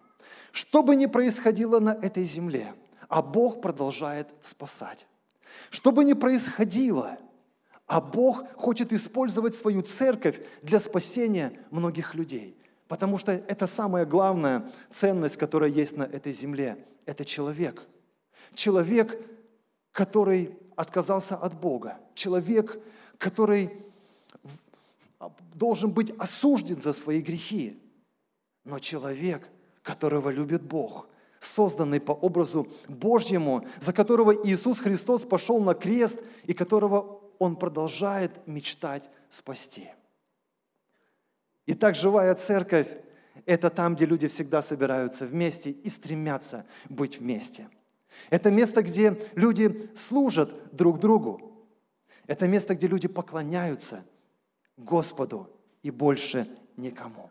Что 0.51 0.83
бы 0.83 0.95
ни 0.95 1.07
происходило 1.07 1.81
на 1.81 1.95
этой 1.95 2.25
земле, 2.25 2.75
а 3.09 3.23
Бог 3.23 3.61
продолжает 3.61 4.29
спасать. 4.41 5.07
Что 5.71 5.93
бы 5.93 6.05
ни 6.05 6.13
происходило, 6.13 7.19
а 7.87 8.01
Бог 8.01 8.45
хочет 8.57 8.93
использовать 8.93 9.55
свою 9.55 9.83
церковь 9.83 10.41
для 10.63 10.81
спасения 10.81 11.53
многих 11.71 12.15
людей. 12.15 12.57
Потому 12.89 13.19
что 13.19 13.33
это 13.33 13.67
самая 13.67 14.05
главная 14.05 14.71
ценность, 14.91 15.37
которая 15.37 15.71
есть 15.71 15.97
на 15.97 16.05
этой 16.05 16.33
земле. 16.33 16.87
Это 17.07 17.25
человек. 17.25 17.87
Человек, 18.55 19.19
который 19.93 20.57
отказался 20.77 21.37
от 21.37 21.59
Бога. 21.59 21.99
Человек, 22.15 22.79
который 23.19 23.73
должен 25.55 25.91
быть 25.91 26.11
осужден 26.19 26.81
за 26.81 26.93
свои 26.93 27.21
грехи. 27.21 27.81
Но 28.65 28.79
человек, 28.79 29.49
которого 29.83 30.31
любит 30.31 30.63
Бог, 30.63 31.09
созданный 31.45 32.01
по 32.01 32.13
образу 32.13 32.69
Божьему, 32.89 33.67
за 33.81 33.93
которого 33.93 34.33
Иисус 34.47 34.79
Христос 34.79 35.23
пошел 35.23 35.61
на 35.61 35.75
крест 35.75 36.21
и 36.45 36.53
которого 36.53 37.21
Он 37.39 37.57
продолжает 37.57 38.47
мечтать 38.47 39.09
спасти. 39.29 39.91
Итак, 41.67 41.95
живая 41.95 42.35
церковь– 42.35 42.89
это 43.47 43.71
там, 43.71 43.95
где 43.95 44.07
люди 44.07 44.29
всегда 44.29 44.63
собираются 44.63 45.27
вместе 45.27 45.71
и 45.71 45.89
стремятся 45.89 46.65
быть 46.89 47.19
вместе– 47.19 47.69
это 48.31 48.51
место, 48.51 48.83
где 48.83 49.19
люди 49.35 49.91
служат 49.95 50.75
друг 50.75 50.99
другу. 50.99 51.67
Это 52.27 52.47
место, 52.47 52.75
где 52.75 52.87
люди 52.87 53.09
поклоняются 53.09 54.05
Господу 54.77 55.51
и 55.83 55.91
больше 55.91 56.49
никому. 56.77 57.31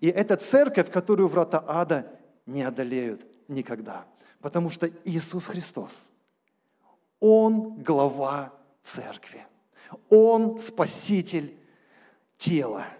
И 0.00 0.08
это 0.08 0.36
церковь, 0.36 0.90
которую 0.90 1.28
врата 1.28 1.62
ада 1.66 2.10
не 2.46 2.62
одолеют 2.62 3.26
никогда. 3.48 4.06
Потому 4.40 4.70
что 4.70 4.88
Иисус 5.04 5.46
Христос, 5.46 6.10
Он 7.18 7.82
глава 7.82 8.52
церкви. 8.82 9.44
Он 10.08 10.58
спаситель 10.58 11.56
тела– 12.36 12.86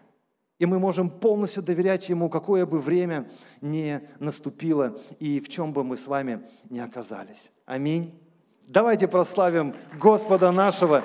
и 0.59 0.67
мы 0.67 0.79
можем 0.81 1.09
полностью 1.09 1.63
доверять 1.63 2.09
Ему, 2.09 2.29
какое 2.29 2.67
бы 2.67 2.81
время 2.81 3.29
ни 3.61 4.01
наступило 4.19 4.99
и 5.21 5.41
в 5.41 5.49
чем 5.49 5.73
бы 5.73 5.85
мы 5.85 5.97
с 5.97 6.07
вами 6.07 6.43
ни 6.69 6.81
оказались. 6.81 7.53
Аминь. 7.65 8.13
Давайте 8.67 9.07
прославим 9.07 9.75
Господа 9.99 10.51
нашего, 10.51 11.05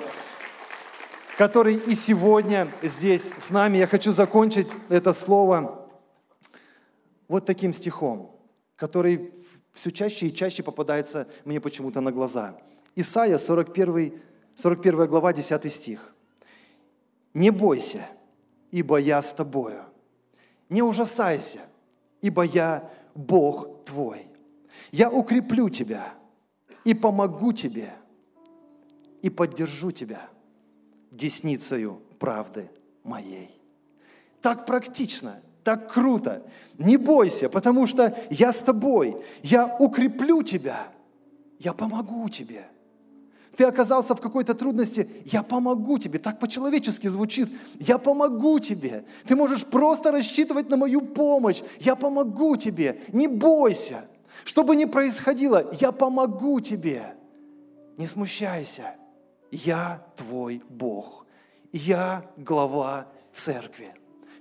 который 1.38 1.76
и 1.76 1.94
сегодня 1.94 2.68
здесь 2.82 3.32
с 3.38 3.50
нами. 3.50 3.78
Я 3.78 3.86
хочу 3.86 4.12
закончить 4.12 4.66
это 4.88 5.12
слово 5.12 5.88
вот 7.28 7.46
таким 7.46 7.72
стихом, 7.72 8.33
который 8.76 9.32
все 9.72 9.90
чаще 9.90 10.26
и 10.26 10.34
чаще 10.34 10.62
попадается 10.62 11.28
мне 11.44 11.60
почему-то 11.60 12.00
на 12.00 12.12
глаза. 12.12 12.58
Исайя, 12.94 13.38
41, 13.38 14.20
41 14.54 15.06
глава, 15.06 15.32
10 15.32 15.72
стих. 15.72 16.14
«Не 17.34 17.50
бойся, 17.50 18.06
ибо 18.70 18.96
я 18.98 19.20
с 19.20 19.32
тобою. 19.32 19.84
Не 20.68 20.82
ужасайся, 20.82 21.60
ибо 22.20 22.42
я 22.42 22.90
Бог 23.14 23.84
твой. 23.84 24.26
Я 24.92 25.10
укреплю 25.10 25.68
тебя 25.68 26.14
и 26.84 26.94
помогу 26.94 27.52
тебе, 27.52 27.92
и 29.22 29.30
поддержу 29.30 29.90
тебя 29.90 30.28
десницею 31.10 32.02
правды 32.18 32.70
моей. 33.02 33.50
Так 34.42 34.66
практично, 34.66 35.40
так 35.64 35.90
круто. 35.90 36.42
Не 36.78 36.96
бойся, 36.96 37.48
потому 37.48 37.86
что 37.86 38.16
я 38.30 38.52
с 38.52 38.58
тобой. 38.58 39.16
Я 39.42 39.76
укреплю 39.78 40.42
тебя. 40.42 40.88
Я 41.58 41.72
помогу 41.72 42.28
тебе. 42.28 42.66
ты 43.56 43.64
оказался 43.64 44.14
в 44.14 44.20
какой-то 44.20 44.54
трудности, 44.54 45.08
я 45.24 45.42
помогу 45.42 45.98
тебе. 45.98 46.18
Так 46.18 46.38
по-человечески 46.38 47.08
звучит. 47.08 47.48
Я 47.78 47.98
помогу 47.98 48.58
тебе. 48.58 49.04
Ты 49.26 49.36
можешь 49.36 49.64
просто 49.64 50.10
рассчитывать 50.10 50.68
на 50.68 50.76
мою 50.76 51.00
помощь. 51.00 51.62
Я 51.80 51.94
помогу 51.94 52.56
тебе. 52.56 53.00
Не 53.12 53.28
бойся. 53.28 54.04
Что 54.44 54.64
бы 54.64 54.76
ни 54.76 54.84
происходило, 54.84 55.72
я 55.80 55.92
помогу 55.92 56.60
тебе. 56.60 57.14
Не 57.96 58.06
смущайся. 58.06 58.96
Я 59.50 60.04
твой 60.16 60.62
Бог. 60.68 61.24
Я 61.72 62.28
глава 62.36 63.06
церкви. 63.32 63.94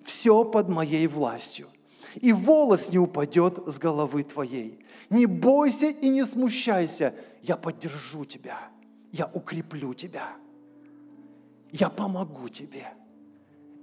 Все 0.04 0.44
под 0.44 0.70
моей 0.70 1.08
властью. 1.08 1.68
И 2.16 2.32
волос 2.32 2.90
не 2.90 3.00
упадет 3.00 3.60
с 3.66 3.80
головы 3.80 4.24
твоей. 4.24 4.86
Не 5.10 5.26
бойся 5.26 5.88
и 5.88 6.10
не 6.10 6.24
смущайся. 6.26 7.14
Я 7.42 7.58
поддержу 7.58 8.26
тебя. 8.26 8.60
Я 9.12 9.30
укреплю 9.34 9.94
тебя. 9.94 10.28
Я 11.72 11.90
помогу 11.90 12.50
тебе. 12.50 12.88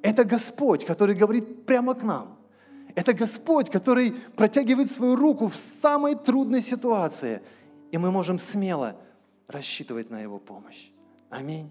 Это 0.03 0.25
Господь, 0.25 0.85
который 0.85 1.15
говорит 1.15 1.67
прямо 1.67 1.95
к 1.95 2.03
нам. 2.03 2.39
Это 2.95 3.13
Господь, 3.13 3.71
который 3.71 4.13
протягивает 4.13 4.91
свою 4.91 5.17
руку 5.17 5.47
в 5.47 5.57
самой 5.57 6.15
трудной 6.15 6.61
ситуации. 6.61 7.43
И 7.91 7.99
мы 7.99 8.11
можем 8.11 8.39
смело 8.39 8.97
рассчитывать 9.47 10.11
на 10.11 10.21
Его 10.21 10.39
помощь. 10.39 10.91
Аминь. 11.29 11.71